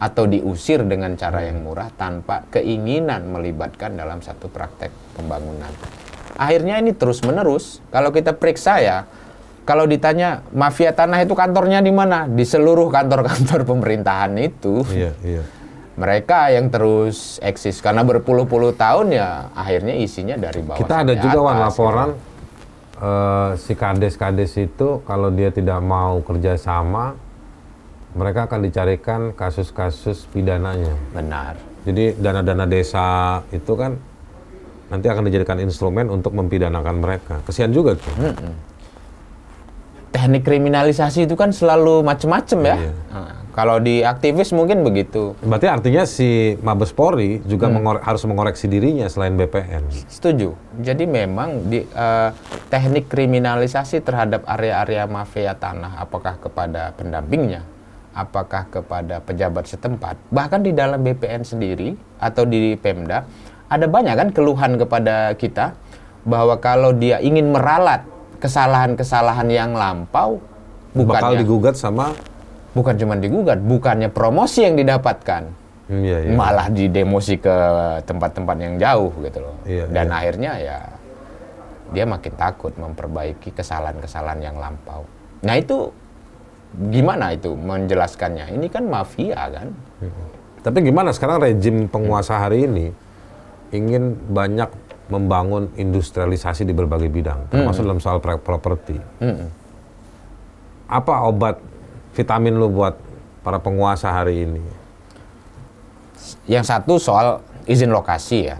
atau 0.00 0.24
diusir 0.30 0.80
dengan 0.86 1.18
cara 1.18 1.44
yang 1.44 1.60
murah 1.60 1.90
tanpa 1.92 2.46
keinginan 2.48 3.28
melibatkan 3.34 3.98
dalam 3.98 4.22
satu 4.22 4.48
praktek 4.48 4.88
pembangunan. 5.18 5.68
Akhirnya 6.40 6.80
ini 6.80 6.96
terus-menerus. 6.96 7.84
Kalau 7.92 8.08
kita 8.14 8.32
periksa 8.32 8.80
ya, 8.80 9.04
kalau 9.68 9.84
ditanya 9.84 10.40
mafia 10.56 10.94
tanah 10.94 11.20
itu 11.20 11.36
kantornya 11.36 11.84
di 11.84 11.92
mana? 11.92 12.24
Di 12.24 12.46
seluruh 12.48 12.88
kantor-kantor 12.88 13.68
pemerintahan 13.68 14.32
itu. 14.40 14.86
Iya, 14.88 15.12
iya. 15.20 15.44
Mereka 16.00 16.56
yang 16.56 16.72
terus 16.72 17.36
eksis 17.44 17.84
karena 17.84 18.00
berpuluh-puluh 18.00 18.72
tahun 18.72 19.12
ya 19.12 19.52
akhirnya 19.52 20.00
isinya 20.00 20.40
dari 20.40 20.64
bawah. 20.64 20.80
Kita 20.80 21.04
ada 21.04 21.12
juga 21.12 21.38
wan 21.44 21.60
laporan 21.60 22.08
gitu. 22.16 22.29
Eh, 23.00 23.50
si 23.56 23.72
kades-kades 23.74 24.54
itu 24.60 25.00
kalau 25.08 25.32
dia 25.32 25.48
tidak 25.48 25.80
mau 25.80 26.20
kerjasama, 26.20 27.16
mereka 28.14 28.46
akan 28.46 28.60
dicarikan 28.62 29.20
kasus-kasus 29.34 30.28
pidananya. 30.30 30.94
Benar. 31.16 31.54
Jadi 31.88 32.14
dana-dana 32.20 32.68
desa 32.68 33.40
itu 33.50 33.72
kan 33.72 33.96
nanti 34.92 35.06
akan 35.06 35.22
dijadikan 35.30 35.58
instrumen 35.62 36.10
untuk 36.12 36.34
mempidanakan 36.36 37.00
mereka. 37.00 37.40
Kesian 37.46 37.72
juga 37.72 37.96
tuh. 37.96 38.12
Teknik 40.10 40.42
kriminalisasi 40.42 41.24
itu 41.30 41.38
kan 41.38 41.54
selalu 41.54 42.02
macem-macem 42.02 42.58
ya. 42.66 42.76
Iya. 42.76 42.92
Nah, 43.14 43.39
kalau 43.50 43.82
di 43.82 44.06
aktivis 44.06 44.54
mungkin 44.54 44.86
begitu. 44.86 45.34
Berarti 45.42 45.66
artinya 45.66 46.02
si 46.06 46.54
Mabes 46.62 46.94
Polri 46.94 47.42
juga 47.44 47.66
mengore- 47.66 48.02
harus 48.02 48.22
mengoreksi 48.24 48.70
dirinya 48.70 49.10
selain 49.10 49.34
BPN. 49.34 49.90
Setuju. 50.06 50.54
Jadi 50.78 51.04
memang 51.04 51.66
di 51.66 51.82
eh, 51.82 52.30
teknik 52.70 53.10
kriminalisasi 53.10 54.00
terhadap 54.06 54.46
area-area 54.46 55.10
mafia 55.10 55.58
tanah, 55.58 55.98
apakah 55.98 56.38
kepada 56.38 56.94
pendampingnya, 56.94 57.66
apakah 58.14 58.70
kepada 58.70 59.18
pejabat 59.18 59.66
setempat, 59.66 60.14
bahkan 60.30 60.62
di 60.62 60.70
dalam 60.70 61.02
BPN 61.02 61.42
sendiri 61.42 61.98
atau 62.22 62.46
di 62.46 62.78
Pemda, 62.78 63.26
ada 63.66 63.86
banyak 63.86 64.14
kan 64.14 64.28
keluhan 64.30 64.78
kepada 64.78 65.34
kita 65.34 65.74
bahwa 66.22 66.54
kalau 66.58 66.94
dia 66.94 67.18
ingin 67.18 67.50
meralat 67.50 68.06
kesalahan-kesalahan 68.38 69.48
yang 69.50 69.70
lampau, 69.74 70.38
Bakal 70.90 71.06
bukannya 71.06 71.36
digugat 71.46 71.74
sama 71.78 72.14
bukan 72.72 72.94
cuma 72.96 73.14
digugat, 73.14 73.58
bukannya 73.58 74.08
promosi 74.08 74.62
yang 74.62 74.78
didapatkan, 74.78 75.42
Hmm, 75.90 76.06
iya, 76.06 76.18
iya. 76.22 76.30
malah 76.38 76.70
didemosi 76.70 77.34
ke 77.36 77.56
tempat-tempat 78.06 78.56
yang 78.62 78.78
jauh 78.78 79.10
gitu 79.26 79.38
loh. 79.42 79.58
Iya, 79.66 79.90
Dan 79.90 80.06
iya. 80.06 80.14
akhirnya 80.14 80.52
ya 80.56 80.78
dia 81.90 82.06
makin 82.06 82.30
takut 82.38 82.70
memperbaiki 82.78 83.50
kesalahan-kesalahan 83.50 84.38
yang 84.38 84.54
lampau. 84.54 85.02
Nah 85.42 85.58
itu 85.58 85.90
gimana 86.94 87.34
itu 87.34 87.58
menjelaskannya? 87.58 88.54
Ini 88.54 88.66
kan 88.70 88.86
mafia 88.86 89.50
kan? 89.50 89.74
Tapi 90.62 90.78
gimana 90.86 91.10
sekarang 91.10 91.42
rejim 91.42 91.90
penguasa 91.90 92.38
hari 92.38 92.70
ini 92.70 92.94
ingin 93.74 94.14
banyak 94.30 94.70
membangun 95.10 95.74
industrialisasi 95.74 96.62
di 96.62 96.70
berbagai 96.70 97.10
bidang, 97.10 97.50
termasuk 97.50 97.82
dalam 97.82 97.98
soal 97.98 98.22
pro- 98.22 98.38
properti. 98.38 98.94
Mm-mm. 99.18 99.50
Apa 100.86 101.26
obat 101.26 101.58
vitamin 102.14 102.54
lu 102.58 102.68
buat 102.68 102.98
para 103.40 103.58
penguasa 103.58 104.10
hari 104.10 104.44
ini? 104.46 104.62
Yang 106.46 106.64
satu 106.70 106.98
soal 107.00 107.40
izin 107.64 107.90
lokasi 107.90 108.50
ya. 108.50 108.56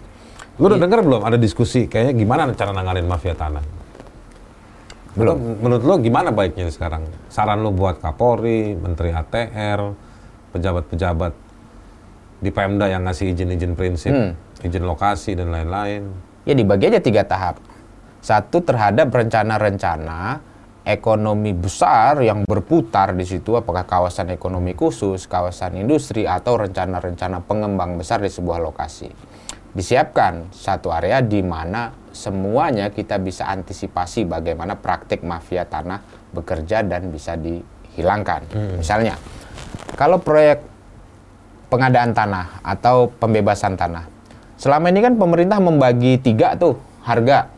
Lu 0.61 0.69
udah 0.69 0.77
denger 0.77 1.01
belum 1.01 1.23
ada 1.25 1.41
diskusi 1.41 1.89
kayaknya 1.89 2.15
gimana 2.15 2.43
cara 2.53 2.71
nanganin 2.77 3.09
mafia 3.09 3.33
tanah? 3.33 3.65
Belum. 5.17 5.37
Atau 5.37 5.57
Menurut 5.65 5.83
lu 5.83 5.95
gimana 6.05 6.31
baiknya 6.31 6.71
sekarang? 6.71 7.03
Saran 7.33 7.65
lu 7.65 7.75
buat 7.75 7.99
Kapolri, 7.99 8.79
Menteri 8.79 9.11
ATR, 9.11 9.91
pejabat-pejabat 10.55 11.33
di 12.41 12.51
Pemda 12.55 12.87
yang 12.89 13.05
ngasih 13.05 13.35
izin-izin 13.35 13.75
prinsip, 13.75 14.13
Hmm. 14.15 14.33
izin 14.63 14.85
lokasi 14.87 15.35
dan 15.35 15.51
lain-lain. 15.53 16.09
Ya 16.49 16.55
dibagi 16.57 16.89
aja 16.89 17.01
tiga 17.03 17.27
tahap. 17.27 17.61
Satu 18.21 18.61
terhadap 18.61 19.09
rencana-rencana 19.13 20.41
ekonomi 20.85 21.53
besar 21.53 22.21
yang 22.25 22.45
berputar 22.49 23.13
di 23.13 23.25
situ, 23.29 23.57
apakah 23.57 23.85
kawasan 23.85 24.33
ekonomi 24.33 24.73
khusus, 24.73 25.29
kawasan 25.29 25.77
industri, 25.81 26.25
atau 26.25 26.57
rencana-rencana 26.57 27.45
pengembang 27.45 28.01
besar 28.01 28.25
di 28.25 28.33
sebuah 28.33 28.59
lokasi. 28.61 29.09
Disiapkan 29.71 30.51
satu 30.51 30.91
area 30.91 31.23
di 31.23 31.47
mana 31.47 31.95
semuanya 32.11 32.91
kita 32.91 33.23
bisa 33.23 33.47
antisipasi 33.47 34.27
bagaimana 34.27 34.75
praktik 34.75 35.23
mafia 35.23 35.63
tanah 35.63 36.03
bekerja 36.35 36.83
dan 36.83 37.15
bisa 37.15 37.39
dihilangkan. 37.39 38.51
Misalnya, 38.83 39.15
kalau 39.95 40.19
proyek 40.19 40.71
pengadaan 41.71 42.11
tanah 42.11 42.61
atau 42.67 43.09
pembebasan 43.15 43.79
tanah. 43.79 44.11
Selama 44.59 44.91
ini 44.91 45.01
kan 45.01 45.15
pemerintah 45.17 45.63
membagi 45.63 46.19
tiga 46.21 46.59
tuh 46.59 46.77
harga. 47.07 47.49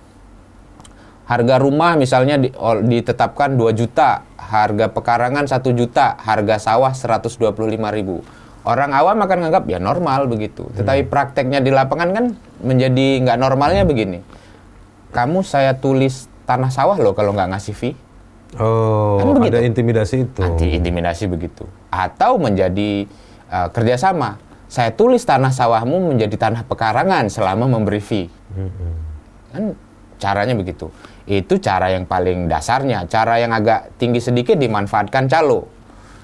Harga 1.23 1.57
rumah 1.57 1.95
misalnya 1.95 2.37
di- 2.37 2.53
ditetapkan 2.85 3.55
2 3.55 3.73
juta, 3.73 4.27
harga 4.37 4.91
pekarangan 4.91 5.47
1 5.47 5.71
juta, 5.73 6.19
harga 6.19 6.59
sawah 6.59 6.91
125 6.91 7.49
ribu. 7.91 8.21
Orang 8.63 8.91
awam 8.91 9.19
akan 9.19 9.39
nganggap 9.43 9.65
ya 9.67 9.79
normal 9.79 10.27
begitu. 10.27 10.71
Tetapi 10.73 11.07
prakteknya 11.07 11.59
di 11.59 11.71
lapangan 11.71 12.11
kan 12.11 12.25
menjadi 12.61 13.23
nggak 13.23 13.39
normalnya 13.39 13.83
begini. 13.83 14.23
Kamu 15.11 15.43
saya 15.43 15.75
tulis 15.75 16.27
tanah 16.43 16.71
sawah 16.71 16.95
loh 16.97 17.13
kalau 17.13 17.33
nggak 17.33 17.51
ngasih 17.51 17.75
fee. 17.75 17.95
Oh, 18.55 19.17
Kan 19.17 19.41
begitu. 19.41 19.57
ada 19.57 19.61
intimidasi 19.65 20.17
itu. 20.23 20.41
anti 20.45 20.77
intimidasi 20.77 21.25
begitu 21.25 21.65
atau 21.89 22.37
menjadi 22.37 23.09
uh, 23.49 23.69
kerjasama 23.69 24.37
saya 24.65 24.93
tulis 24.93 25.25
tanah 25.25 25.49
sawahmu 25.49 26.13
menjadi 26.13 26.37
tanah 26.49 26.65
pekarangan 26.65 27.29
selama 27.29 27.65
memberi 27.65 28.01
fee 28.01 28.29
kan 29.53 29.73
caranya 30.17 30.53
begitu 30.53 30.89
itu 31.33 31.57
cara 31.57 31.88
yang 31.88 32.05
paling 32.05 32.45
dasarnya. 32.45 33.09
Cara 33.09 33.40
yang 33.40 33.57
agak 33.57 33.97
tinggi 33.97 34.21
sedikit 34.21 34.61
dimanfaatkan 34.61 35.25
calo. 35.25 35.64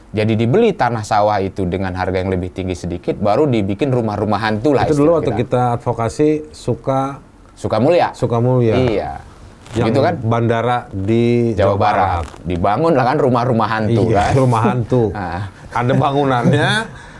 Jadi 0.08 0.36
dibeli 0.36 0.72
tanah 0.72 1.04
sawah 1.04 1.36
itu 1.40 1.68
dengan 1.68 1.92
harga 1.92 2.16
yang 2.20 2.32
lebih 2.32 2.48
tinggi 2.48 2.72
sedikit 2.72 3.20
baru 3.20 3.44
dibikin 3.44 3.92
rumah-rumah 3.92 4.40
hantu 4.40 4.72
lah 4.72 4.88
Itu 4.88 5.04
dulu 5.04 5.20
waktu 5.20 5.36
kita 5.36 5.76
advokasi 5.76 6.48
suka 6.48 7.20
suka 7.52 7.76
mulia. 7.76 8.16
Suka 8.16 8.40
mulia. 8.40 8.72
iya. 8.76 9.12
Yang 9.76 9.92
gitu 9.92 10.00
kan? 10.00 10.14
bandara 10.24 10.88
di 10.88 11.52
Jawa 11.52 11.76
Barat. 11.76 12.24
Dibangun 12.40 12.96
lah 12.96 13.04
kan 13.04 13.16
rumah-rumah 13.20 13.68
hantu 13.68 14.08
Iya, 14.08 14.32
kan. 14.32 14.32
rumah 14.32 14.62
hantu. 14.72 15.02
Ah. 15.16 15.52
Ada 15.68 15.92
bangunannya, 15.92 16.68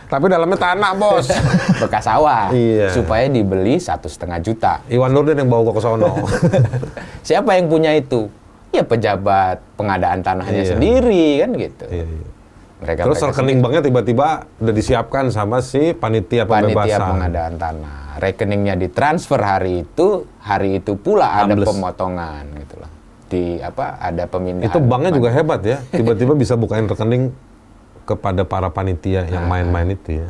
tapi 0.09 0.25
dalamnya 0.25 0.57
tanah, 0.57 0.91
bos. 0.93 1.29
bekas 1.81 2.03
sawah 2.03 2.49
Iya. 2.49 2.89
supaya 2.91 3.29
dibeli 3.29 3.77
satu 3.77 4.09
setengah 4.09 4.41
juta. 4.41 4.81
Iwan 4.87 5.13
Nurdin 5.13 5.37
yang 5.37 5.47
bawa 5.47 5.69
ke 5.69 5.79
sono. 5.79 6.17
Siapa 7.21 7.53
yang 7.53 7.69
punya 7.69 7.93
itu? 7.93 8.25
Ya 8.69 8.81
pejabat 8.81 9.61
pengadaan 9.75 10.19
tanahnya 10.19 10.61
Iya. 10.61 10.71
sendiri 10.73 11.25
kan 11.39 11.49
gitu. 11.53 11.85
Iya, 11.87 12.05
iya. 12.05 12.27
Mereka 12.79 12.99
Terus 13.03 13.17
mereka 13.17 13.29
rekening 13.35 13.57
banknya 13.59 13.81
tiba-tiba 13.83 14.27
udah 14.55 14.73
disiapkan 14.73 15.25
sama 15.27 15.59
si 15.59 15.91
panitia 15.91 16.47
panitia 16.47 16.73
pembebasan. 16.73 17.09
pengadaan 17.11 17.53
tanah. 17.55 17.97
Rekeningnya 18.17 18.75
ditransfer 18.75 19.37
hari 19.37 19.83
itu, 19.83 20.07
hari 20.39 20.79
itu 20.79 20.95
pula 20.95 21.39
ada 21.39 21.53
Ambles. 21.53 21.67
pemotongan 21.67 22.43
gitu 22.57 22.75
loh. 22.79 22.91
Di 23.27 23.43
apa? 23.59 23.99
Ada 23.99 24.25
pemindahan. 24.25 24.65
Itu 24.65 24.79
banknya 24.79 25.11
juga 25.11 25.29
hebat 25.29 25.59
ya. 25.61 25.77
Tiba-tiba 25.85 26.33
bisa 26.33 26.55
bukain 26.55 26.87
rekening 26.87 27.35
kepada 28.09 28.41
para 28.41 28.73
panitia 28.73 29.29
yang 29.29 29.45
Ah. 29.45 29.49
main-main 29.53 29.93
itu 29.93 30.25
ya. 30.25 30.29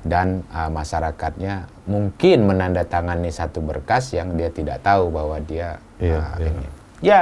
dan 0.00 0.40
uh, 0.48 0.72
masyarakatnya 0.72 1.68
mungkin 1.84 2.48
menandatangani 2.48 3.28
satu 3.28 3.60
berkas 3.60 4.16
yang 4.16 4.32
dia 4.32 4.48
tidak 4.48 4.80
tahu 4.80 5.12
bahwa 5.12 5.36
dia 5.44 5.76
Iya, 6.00 6.16
uh, 6.16 6.26
iya. 6.40 6.48
ini. 6.48 6.66
Ya, 7.00 7.20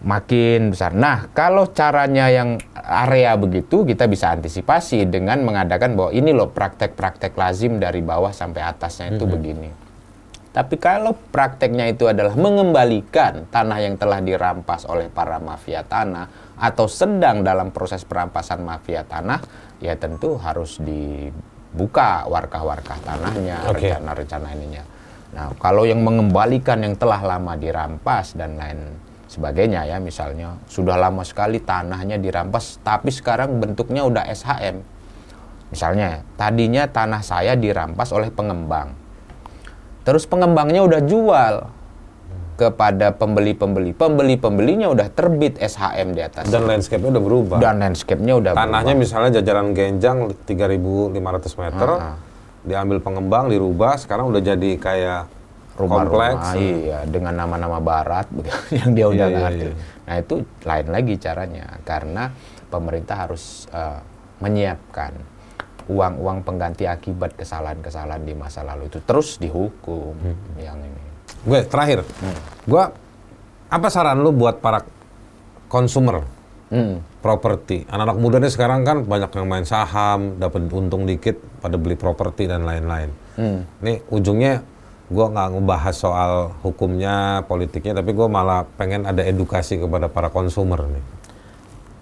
makin 0.00 0.72
besar. 0.72 0.96
Nah, 0.96 1.28
kalau 1.36 1.68
caranya 1.68 2.32
yang 2.32 2.56
area 2.72 3.36
begitu, 3.36 3.84
kita 3.84 4.08
bisa 4.08 4.32
antisipasi 4.32 5.04
dengan 5.04 5.44
mengadakan 5.44 5.92
bahwa 5.92 6.10
ini 6.10 6.32
loh 6.32 6.48
praktek-praktek 6.48 7.36
lazim 7.36 7.76
dari 7.76 8.00
bawah 8.00 8.32
sampai 8.32 8.64
atasnya 8.64 9.12
itu 9.12 9.28
begini. 9.28 9.68
Tapi 10.50 10.82
kalau 10.82 11.14
prakteknya 11.30 11.86
itu 11.94 12.10
adalah 12.10 12.34
mengembalikan 12.34 13.46
tanah 13.54 13.78
yang 13.86 13.94
telah 13.94 14.18
dirampas 14.18 14.82
oleh 14.82 15.06
para 15.06 15.38
mafia 15.38 15.86
tanah 15.86 16.26
atau 16.58 16.90
sedang 16.90 17.46
dalam 17.46 17.70
proses 17.70 18.02
perampasan 18.02 18.66
mafia 18.66 19.06
tanah, 19.06 19.38
ya 19.78 19.94
tentu 19.94 20.34
harus 20.42 20.82
dibuka 20.82 22.26
warkah-warkah 22.26 22.98
tanahnya, 22.98 23.70
Oke. 23.70 23.94
rencana-rencana 23.94 24.48
ininya. 24.58 24.84
Nah, 25.30 25.54
kalau 25.62 25.86
yang 25.86 26.02
mengembalikan 26.02 26.82
yang 26.82 26.98
telah 26.98 27.22
lama 27.22 27.54
dirampas 27.54 28.34
dan 28.34 28.58
lain 28.58 28.98
sebagainya 29.30 29.86
ya, 29.86 30.02
misalnya 30.02 30.58
sudah 30.66 30.98
lama 30.98 31.22
sekali 31.22 31.62
tanahnya 31.62 32.18
dirampas, 32.18 32.82
tapi 32.82 33.14
sekarang 33.14 33.62
bentuknya 33.62 34.02
udah 34.02 34.26
SHM. 34.26 34.82
Misalnya, 35.70 36.26
tadinya 36.34 36.90
tanah 36.90 37.22
saya 37.22 37.54
dirampas 37.54 38.10
oleh 38.10 38.34
pengembang. 38.34 38.99
Terus 40.10 40.26
pengembangnya 40.26 40.82
udah 40.82 41.00
jual 41.00 41.54
kepada 42.56 43.14
pembeli-pembeli. 43.14 43.94
Pembeli-pembelinya 43.94 44.90
udah 44.90 45.06
terbit 45.08 45.56
SHM 45.56 46.12
di 46.12 46.20
atas. 46.20 46.44
Dan 46.44 46.66
landscape-nya 46.66 47.08
udah 47.08 47.22
berubah. 47.22 47.56
Dan 47.56 47.78
landscape-nya 47.78 48.34
udah 48.36 48.52
Tanahnya 48.52 48.92
berubah. 48.92 49.00
misalnya 49.00 49.30
jajaran 49.38 49.70
genjang 49.70 50.18
3.500 50.44 51.14
meter, 51.56 51.88
Ah, 51.88 52.02
ah. 52.02 52.16
diambil 52.60 52.98
pengembang, 52.98 53.48
dirubah, 53.48 53.96
sekarang 53.96 54.28
udah 54.28 54.42
jadi 54.44 54.70
kayak 54.76 55.22
kompleks. 55.72 55.80
rumah-rumah 55.80 56.52
iya 56.58 56.98
dengan 57.08 57.32
nama-nama 57.38 57.80
barat 57.80 58.28
yang 58.76 58.92
dia 58.92 59.06
udah 59.06 59.16
Iya, 59.16 59.32
iya, 59.32 59.40
ngerti. 59.40 59.64
iya. 59.64 59.74
Nah 60.04 60.14
itu 60.18 60.34
lain 60.60 60.86
lagi 60.90 61.14
caranya 61.16 61.64
karena 61.80 62.22
pemerintah 62.68 63.16
harus 63.16 63.64
uh, 63.70 64.02
menyiapkan 64.36 65.16
uang-uang 65.90 66.46
pengganti 66.46 66.86
akibat 66.86 67.34
kesalahan-kesalahan 67.34 68.22
di 68.22 68.38
masa 68.38 68.62
lalu 68.62 68.86
itu 68.86 69.02
terus 69.02 69.42
dihukum 69.42 70.14
hmm. 70.14 70.62
yang 70.62 70.78
ini. 70.78 71.02
Gue 71.42 71.66
terakhir, 71.66 72.06
hmm. 72.06 72.38
gue 72.70 72.84
apa 73.70 73.88
saran 73.90 74.22
lu 74.22 74.30
buat 74.30 74.62
para 74.62 74.86
konsumer 75.66 76.22
hmm. 76.70 77.22
properti? 77.22 77.86
Anak-anak 77.90 78.18
muda 78.22 78.36
nih 78.38 78.52
sekarang 78.54 78.86
kan 78.86 79.02
banyak 79.02 79.30
yang 79.34 79.46
main 79.50 79.66
saham, 79.66 80.38
dapat 80.38 80.70
untung 80.70 81.10
dikit 81.10 81.42
pada 81.58 81.74
beli 81.74 81.98
properti 81.98 82.46
dan 82.46 82.62
lain-lain. 82.62 83.10
Hmm. 83.34 83.66
Nih 83.82 84.06
ujungnya 84.14 84.62
gue 85.10 85.26
nggak 85.26 85.48
ngebahas 85.58 85.96
soal 85.98 86.32
hukumnya, 86.62 87.42
politiknya, 87.50 87.98
tapi 87.98 88.14
gue 88.14 88.28
malah 88.30 88.62
pengen 88.78 89.10
ada 89.10 89.26
edukasi 89.26 89.82
kepada 89.82 90.06
para 90.06 90.30
konsumer 90.30 90.86
nih. 90.86 91.04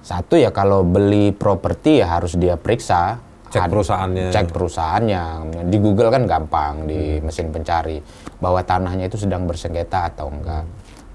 Satu 0.05 0.41
ya 0.41 0.49
kalau 0.53 0.85
beli 0.85 1.37
properti 1.37 2.01
ya 2.01 2.17
harus 2.17 2.37
dia 2.37 2.57
periksa. 2.57 3.21
Cek 3.49 3.69
perusahaannya. 3.69 4.29
Cek 4.31 4.47
perusahaannya. 4.53 5.23
Di 5.69 5.79
Google 5.81 6.13
kan 6.13 6.23
gampang, 6.29 6.89
di 6.89 7.19
hmm. 7.19 7.25
mesin 7.25 7.49
pencari. 7.49 7.99
Bahwa 8.39 8.61
tanahnya 8.63 9.09
itu 9.09 9.17
sedang 9.17 9.49
bersengketa 9.49 10.13
atau 10.13 10.29
enggak. 10.29 10.65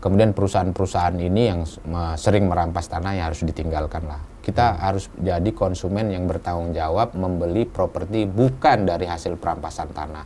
Kemudian 0.04 0.36
perusahaan-perusahaan 0.36 1.16
ini 1.16 1.42
yang 1.48 1.64
sering 2.20 2.52
merampas 2.52 2.92
tanah 2.92 3.16
yang 3.16 3.32
harus 3.32 3.46
ditinggalkan 3.48 4.04
lah. 4.04 4.20
Kita 4.44 4.76
hmm. 4.76 4.80
harus 4.84 5.04
jadi 5.16 5.50
konsumen 5.56 6.12
yang 6.12 6.28
bertanggung 6.28 6.76
jawab 6.76 7.16
membeli 7.16 7.64
properti 7.64 8.28
bukan 8.28 8.84
dari 8.84 9.08
hasil 9.08 9.40
perampasan 9.40 9.96
tanah 9.96 10.26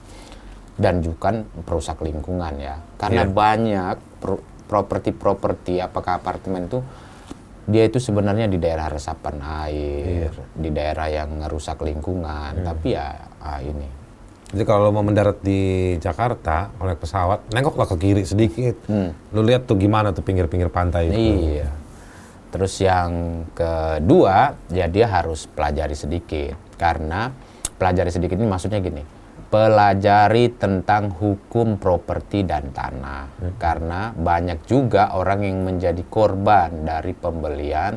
dan 0.78 1.02
juga 1.02 1.34
perusak 1.66 2.06
lingkungan 2.06 2.54
ya 2.62 2.78
karena 3.02 3.26
yeah. 3.26 3.34
banyak 3.34 3.96
properti-properti 4.70 5.82
apakah 5.82 6.22
apartemen 6.22 6.70
itu 6.70 6.80
dia 7.68 7.84
itu 7.84 8.00
sebenarnya 8.00 8.48
di 8.48 8.58
daerah 8.58 8.88
resapan 8.88 9.44
air 9.68 10.32
yeah. 10.32 10.56
di 10.56 10.70
daerah 10.72 11.08
yang 11.12 11.36
merusak 11.36 11.84
lingkungan 11.84 12.64
yeah. 12.64 12.66
tapi 12.66 12.88
ya 12.96 13.08
ah, 13.44 13.60
ini 13.60 13.88
jadi 14.48 14.64
kalau 14.64 14.96
mau 14.96 15.04
mendarat 15.04 15.44
di 15.44 15.94
Jakarta 16.00 16.72
oleh 16.80 16.96
pesawat 16.96 17.52
nengoklah 17.52 17.92
ke 17.92 17.96
kiri 18.00 18.24
sedikit 18.24 18.80
hmm. 18.88 19.36
lu 19.36 19.44
lihat 19.44 19.68
tuh 19.68 19.76
gimana 19.76 20.16
tuh 20.16 20.24
pinggir-pinggir 20.24 20.72
pantai 20.72 21.12
itu 21.12 21.20
iya 21.20 21.68
terus 22.48 22.80
yang 22.80 23.44
kedua 23.52 24.56
ya 24.72 24.88
dia 24.88 25.12
harus 25.12 25.52
pelajari 25.52 25.94
sedikit 26.00 26.56
karena 26.80 27.36
pelajari 27.76 28.08
sedikit 28.08 28.40
ini 28.40 28.48
maksudnya 28.48 28.80
gini 28.80 29.17
pelajari 29.48 30.52
tentang 30.60 31.08
hukum 31.16 31.80
properti 31.80 32.44
dan 32.44 32.76
tanah 32.76 33.32
hmm. 33.32 33.54
karena 33.56 34.12
banyak 34.12 34.68
juga 34.68 35.16
orang 35.16 35.48
yang 35.48 35.64
menjadi 35.64 36.04
korban 36.12 36.84
dari 36.84 37.16
pembelian 37.16 37.96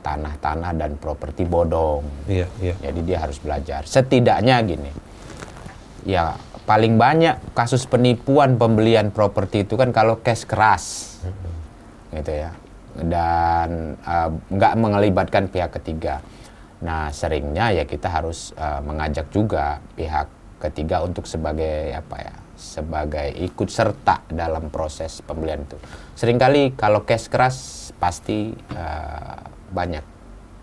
tanah-tanah 0.00 0.72
dan 0.76 0.96
properti 0.96 1.44
bodong. 1.44 2.04
Iya, 2.24 2.48
iya. 2.60 2.74
Jadi 2.80 3.00
dia 3.04 3.18
harus 3.20 3.36
belajar. 3.40 3.84
Setidaknya 3.84 4.56
gini. 4.64 4.90
Ya, 6.08 6.40
paling 6.64 6.96
banyak 6.96 7.52
kasus 7.52 7.84
penipuan 7.84 8.56
pembelian 8.56 9.12
properti 9.12 9.68
itu 9.68 9.76
kan 9.76 9.92
kalau 9.92 10.20
cash 10.24 10.48
keras. 10.48 11.16
Hmm. 11.20 12.16
Gitu 12.16 12.32
ya. 12.32 12.50
Dan 12.96 14.00
uh, 14.04 14.28
nggak 14.52 14.74
mengelibatkan 14.80 15.52
pihak 15.52 15.76
ketiga. 15.80 16.24
Nah, 16.80 17.12
seringnya 17.12 17.76
ya 17.76 17.84
kita 17.84 18.08
harus 18.08 18.56
uh, 18.56 18.80
mengajak 18.80 19.28
juga 19.28 19.84
pihak 20.00 20.39
ketiga 20.60 21.00
untuk 21.00 21.24
sebagai 21.24 21.96
apa 21.96 22.16
ya 22.20 22.34
sebagai 22.60 23.32
ikut 23.40 23.72
serta 23.72 24.20
dalam 24.28 24.68
proses 24.68 25.24
pembelian 25.24 25.64
itu. 25.64 25.80
Seringkali 26.20 26.76
kalau 26.76 27.08
cash 27.08 27.32
keras 27.32 27.56
pasti 27.96 28.52
uh, 28.76 29.40
banyak 29.72 30.04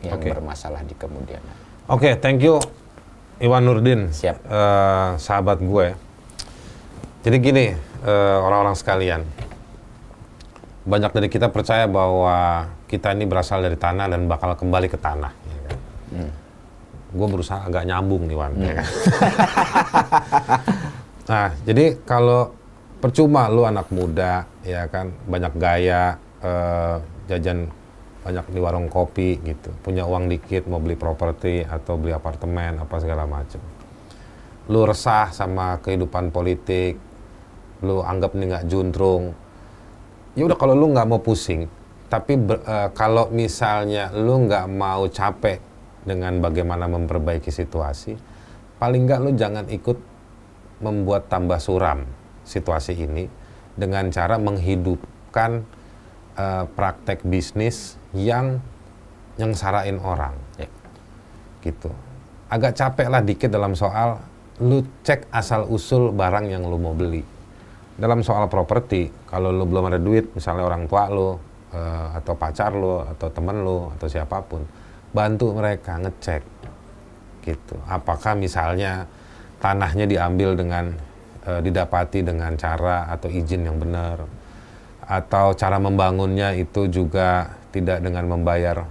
yang 0.06 0.22
okay. 0.22 0.30
bermasalah 0.30 0.86
di 0.86 0.94
kemudian. 0.94 1.42
Oke, 1.90 2.14
okay, 2.14 2.22
thank 2.22 2.46
you 2.46 2.62
Iwan 3.42 3.66
Nurdin. 3.66 4.14
Siap. 4.14 4.38
Uh, 4.46 5.18
sahabat 5.18 5.58
gue. 5.58 5.98
Jadi 7.26 7.38
gini, 7.42 7.66
uh, 8.06 8.38
orang-orang 8.46 8.78
sekalian. 8.78 9.26
Banyak 10.86 11.12
dari 11.18 11.28
kita 11.28 11.50
percaya 11.50 11.90
bahwa 11.90 12.70
kita 12.86 13.12
ini 13.18 13.26
berasal 13.26 13.66
dari 13.66 13.76
tanah 13.76 14.08
dan 14.08 14.30
bakal 14.30 14.54
kembali 14.54 14.88
ke 14.88 15.02
tanah. 15.02 15.34
Ya 15.34 15.60
kan? 15.66 15.78
hmm 16.14 16.47
gue 17.14 17.28
berusaha 17.28 17.64
agak 17.68 17.88
nyambung 17.88 18.28
nih 18.28 18.38
Wan. 18.38 18.52
Hmm. 18.56 18.78
Nah, 21.28 21.52
jadi 21.68 22.00
kalau 22.08 22.56
percuma 23.04 23.52
lu 23.52 23.68
anak 23.68 23.92
muda 23.92 24.48
ya 24.64 24.88
kan 24.88 25.12
banyak 25.28 25.54
gaya 25.60 26.18
uh, 26.42 26.98
jajan 27.30 27.70
banyak 28.26 28.46
di 28.52 28.60
warung 28.60 28.90
kopi 28.90 29.40
gitu 29.46 29.70
punya 29.86 30.04
uang 30.04 30.28
dikit 30.28 30.66
mau 30.68 30.82
beli 30.82 30.98
properti 30.98 31.64
atau 31.64 31.96
beli 31.96 32.12
apartemen 32.12 32.82
apa 32.82 32.96
segala 33.00 33.24
macam 33.30 33.62
lu 34.68 34.84
resah 34.84 35.32
sama 35.32 35.78
kehidupan 35.80 36.34
politik 36.34 36.98
lu 37.86 38.02
anggap 38.02 38.34
ini 38.36 38.52
nggak 38.52 38.68
juntrung 38.68 39.32
ya 40.34 40.44
udah 40.44 40.58
kalau 40.58 40.74
lu 40.74 40.92
nggak 40.92 41.08
mau 41.08 41.22
pusing 41.22 41.70
tapi 42.10 42.36
uh, 42.40 42.90
kalau 42.98 43.30
misalnya 43.30 44.10
lu 44.16 44.48
nggak 44.50 44.66
mau 44.74 45.06
capek 45.06 45.67
dengan 46.08 46.40
bagaimana 46.40 46.88
memperbaiki 46.88 47.52
situasi, 47.52 48.16
paling 48.80 49.04
nggak 49.04 49.20
lu 49.20 49.32
jangan 49.36 49.68
ikut 49.68 50.00
membuat 50.80 51.28
tambah 51.28 51.60
suram 51.60 52.08
situasi 52.48 52.96
ini 52.96 53.28
dengan 53.76 54.08
cara 54.10 54.40
menghidupkan 54.40 55.68
uh, 56.40 56.64
praktek 56.72 57.28
bisnis 57.28 58.00
yang 58.16 58.64
yang 59.36 59.52
sarain 59.54 60.00
orang. 60.00 60.34
Ya. 60.56 60.72
Gitu. 61.62 61.92
Agak 62.48 62.80
capek 62.80 63.08
lah 63.12 63.22
dikit 63.22 63.52
dalam 63.52 63.76
soal 63.76 64.18
lu 64.64 64.82
cek 65.06 65.30
asal 65.30 65.70
usul 65.70 66.10
barang 66.16 66.50
yang 66.50 66.66
lu 66.66 66.80
mau 66.82 66.96
beli. 66.98 67.22
Dalam 67.98 68.22
soal 68.22 68.46
properti, 68.46 69.10
kalau 69.26 69.50
lu 69.50 69.66
belum 69.66 69.90
ada 69.90 69.98
duit, 69.98 70.30
misalnya 70.38 70.70
orang 70.70 70.86
tua 70.86 71.10
lu, 71.10 71.34
uh, 71.74 72.08
atau 72.14 72.38
pacar 72.38 72.70
lu, 72.74 73.02
atau 73.02 73.26
temen 73.34 73.58
lu, 73.66 73.90
atau 73.98 74.06
siapa 74.06 74.38
pun, 74.46 74.62
bantu 75.18 75.58
mereka 75.58 75.98
ngecek 75.98 76.46
gitu 77.42 77.76
apakah 77.90 78.38
misalnya 78.38 79.10
tanahnya 79.58 80.06
diambil 80.06 80.54
dengan 80.54 80.94
e, 81.42 81.52
didapati 81.66 82.22
dengan 82.22 82.54
cara 82.54 83.10
atau 83.10 83.34
izin 83.34 83.66
yang 83.66 83.82
benar 83.82 84.22
atau 85.08 85.56
cara 85.58 85.82
membangunnya 85.82 86.54
itu 86.54 86.86
juga 86.86 87.58
tidak 87.74 88.06
dengan 88.06 88.30
membayar 88.30 88.86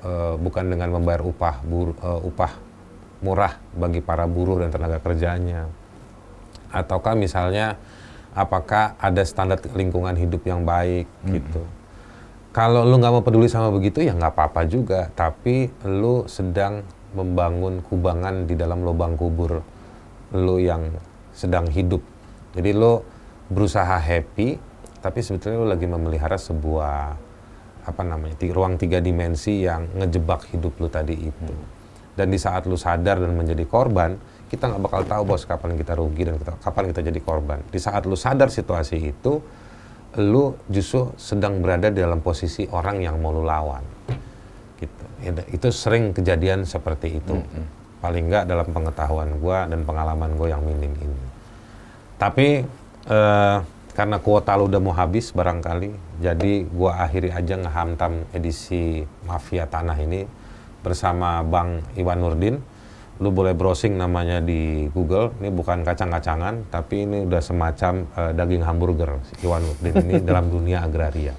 e, 0.00 0.10
bukan 0.40 0.72
dengan 0.72 0.96
membayar 0.96 1.20
upah 1.20 1.60
bur, 1.60 1.92
e, 1.92 2.10
upah 2.24 2.52
murah 3.20 3.60
bagi 3.76 4.00
para 4.00 4.24
buruh 4.24 4.64
dan 4.64 4.72
tenaga 4.72 4.96
kerjanya 5.04 5.68
ataukah 6.72 7.12
misalnya 7.12 7.76
apakah 8.32 8.96
ada 8.96 9.26
standar 9.26 9.58
lingkungan 9.74 10.14
hidup 10.14 10.40
yang 10.46 10.62
baik 10.62 11.04
hmm. 11.26 11.30
gitu 11.36 11.62
kalau 12.50 12.82
lu 12.82 12.98
nggak 12.98 13.12
mau 13.14 13.22
peduli 13.22 13.46
sama 13.46 13.70
begitu 13.70 14.02
ya 14.02 14.14
nggak 14.14 14.34
apa-apa 14.34 14.66
juga. 14.66 15.06
Tapi 15.14 15.70
lu 15.86 16.26
sedang 16.26 16.82
membangun 17.14 17.82
kubangan 17.82 18.46
di 18.46 18.54
dalam 18.58 18.82
lubang 18.82 19.14
kubur 19.14 19.62
lu 20.34 20.56
yang 20.58 20.90
sedang 21.34 21.70
hidup. 21.70 22.02
Jadi 22.54 22.70
lu 22.74 23.02
berusaha 23.50 23.98
happy 23.98 24.58
tapi 25.00 25.18
sebetulnya 25.22 25.58
lu 25.62 25.68
lagi 25.70 25.86
memelihara 25.86 26.36
sebuah 26.36 27.16
apa 27.80 28.02
namanya 28.04 28.36
ruang 28.52 28.76
tiga 28.76 29.00
dimensi 29.00 29.64
yang 29.64 29.88
ngejebak 29.96 30.50
hidup 30.50 30.74
lu 30.78 30.90
tadi 30.90 31.16
itu. 31.16 31.54
Dan 32.14 32.34
di 32.34 32.38
saat 32.38 32.66
lu 32.66 32.74
sadar 32.74 33.22
dan 33.22 33.32
menjadi 33.32 33.64
korban 33.64 34.18
kita 34.50 34.66
nggak 34.66 34.82
bakal 34.82 35.02
tahu 35.06 35.22
bos 35.22 35.46
kapan 35.46 35.78
kita 35.78 35.94
rugi 35.94 36.26
dan 36.26 36.34
kita, 36.34 36.58
kapan 36.58 36.90
kita 36.90 37.00
jadi 37.06 37.20
korban. 37.22 37.62
Di 37.70 37.78
saat 37.78 38.02
lu 38.10 38.18
sadar 38.18 38.50
situasi 38.50 38.98
itu 38.98 39.38
lu 40.18 40.58
justru 40.66 41.14
sedang 41.14 41.62
berada 41.62 41.92
dalam 41.92 42.18
posisi 42.18 42.66
orang 42.70 42.98
yang 42.98 43.22
mau 43.22 43.30
lu 43.30 43.46
lawan. 43.46 43.84
Gitu. 44.80 45.02
Itu 45.54 45.68
sering 45.70 46.10
kejadian 46.16 46.66
seperti 46.66 47.22
itu. 47.22 47.38
Mm 47.38 47.46
-hmm. 47.46 47.64
Paling 48.00 48.24
nggak 48.32 48.44
dalam 48.48 48.68
pengetahuan 48.72 49.30
gue 49.38 49.58
dan 49.70 49.80
pengalaman 49.84 50.34
gue 50.34 50.48
yang 50.50 50.64
minim 50.64 50.90
ini. 50.96 51.22
Tapi 52.16 52.64
eh, 53.06 53.56
karena 53.92 54.16
kuota 54.18 54.56
lu 54.56 54.72
udah 54.72 54.80
mau 54.80 54.96
habis 54.96 55.28
barangkali, 55.30 56.22
jadi 56.24 56.52
gue 56.64 56.90
akhiri 56.90 57.30
aja 57.36 57.60
ngehamtam 57.60 58.24
edisi 58.32 59.04
Mafia 59.28 59.68
Tanah 59.68 59.98
ini 60.00 60.24
bersama 60.80 61.44
Bang 61.44 61.84
Iwan 61.92 62.24
Nurdin 62.24 62.56
lu 63.20 63.28
boleh 63.28 63.52
browsing 63.52 64.00
namanya 64.00 64.40
di 64.40 64.88
Google. 64.96 65.36
Ini 65.38 65.52
bukan 65.52 65.84
kacang-kacangan, 65.84 66.72
tapi 66.72 67.04
ini 67.04 67.28
udah 67.28 67.42
semacam 67.44 68.08
uh, 68.16 68.32
daging 68.32 68.64
hamburger 68.64 69.20
Iwan 69.44 69.60
Nurdin 69.60 69.94
ini 70.08 70.14
dalam 70.28 70.48
dunia 70.48 70.80
agraria. 70.80 71.36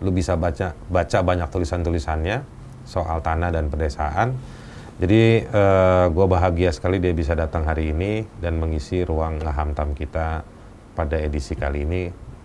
Lu 0.00 0.08
bisa 0.10 0.40
baca 0.40 0.72
baca 0.72 1.18
banyak 1.20 1.48
tulisan-tulisannya 1.52 2.36
soal 2.88 3.20
tanah 3.20 3.52
dan 3.52 3.68
pedesaan. 3.68 4.34
Jadi 5.02 5.42
uh, 5.50 5.56
eh, 5.56 6.06
gue 6.14 6.26
bahagia 6.30 6.70
sekali 6.70 7.02
dia 7.02 7.10
bisa 7.16 7.34
datang 7.34 7.66
hari 7.66 7.90
ini 7.90 8.22
dan 8.38 8.60
mengisi 8.60 9.02
ruang 9.02 9.40
ngahamtam 9.40 9.98
kita 9.98 10.46
pada 10.94 11.16
edisi 11.16 11.58
kali 11.58 11.82
ini, 11.82 12.02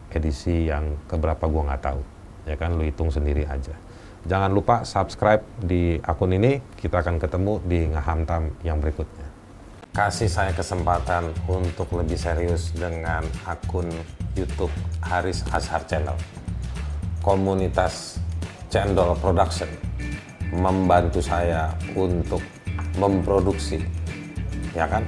edisi 0.09 0.65
yang 0.65 0.95
keberapa 1.05 1.45
gue 1.45 1.63
nggak 1.67 1.83
tahu. 1.83 2.01
ya 2.47 2.55
kan 2.55 2.79
lu 2.79 2.87
hitung 2.87 3.11
sendiri 3.11 3.43
aja 3.43 3.75
jangan 4.27 4.51
lupa 4.51 4.83
subscribe 4.83 5.41
di 5.57 5.97
akun 6.03 6.35
ini. 6.35 6.59
Kita 6.75 6.99
akan 6.99 7.17
ketemu 7.17 7.63
di 7.63 7.79
ngahamtam 7.95 8.59
yang 8.61 8.77
berikutnya. 8.83 9.25
Kasih 9.95 10.29
saya 10.29 10.53
kesempatan 10.53 11.33
untuk 11.49 11.89
lebih 11.97 12.19
serius 12.19 12.69
dengan 12.75 13.25
akun 13.49 13.89
YouTube 14.37 14.69
Haris 15.01 15.41
Azhar 15.49 15.81
Channel. 15.89 16.13
Komunitas 17.25 18.21
Cendol 18.69 19.17
Production 19.17 19.71
membantu 20.53 21.19
saya 21.19 21.73
untuk 21.97 22.43
memproduksi 23.01 23.81
ya 24.77 24.85
kan? 24.85 25.01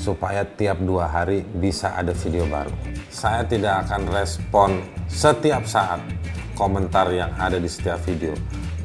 Supaya 0.00 0.46
tiap 0.56 0.78
dua 0.80 1.10
hari 1.10 1.42
bisa 1.58 1.92
ada 1.92 2.14
video 2.14 2.46
baru. 2.46 2.72
Saya 3.10 3.44
tidak 3.44 3.86
akan 3.86 4.02
respon 4.14 4.70
setiap 5.10 5.66
saat 5.66 5.98
komentar 6.56 7.12
yang 7.12 7.30
ada 7.36 7.60
di 7.60 7.68
setiap 7.68 8.00
video 8.08 8.32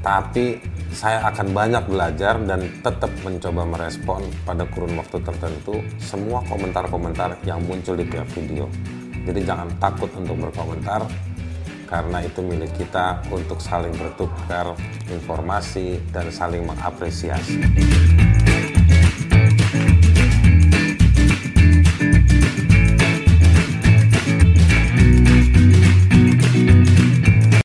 tapi 0.04 0.60
saya 0.92 1.24
akan 1.32 1.56
banyak 1.56 1.88
belajar 1.88 2.36
dan 2.44 2.68
tetap 2.84 3.10
mencoba 3.24 3.64
merespon 3.64 4.28
pada 4.44 4.68
kurun 4.68 5.00
waktu 5.00 5.24
tertentu 5.24 5.80
semua 5.98 6.44
komentar-komentar 6.52 7.40
yang 7.48 7.64
muncul 7.64 7.96
di 7.96 8.06
tiap 8.12 8.28
video 8.36 8.68
jadi 9.24 9.42
jangan 9.48 9.72
takut 9.80 10.12
untuk 10.20 10.36
berkomentar 10.50 11.08
karena 11.92 12.24
itu 12.24 12.40
milik 12.40 12.72
kita 12.80 13.20
untuk 13.28 13.60
saling 13.60 13.92
bertukar 14.00 14.80
informasi 15.12 16.00
dan 16.16 16.32
saling 16.32 16.64
mengapresiasi. 16.64 17.60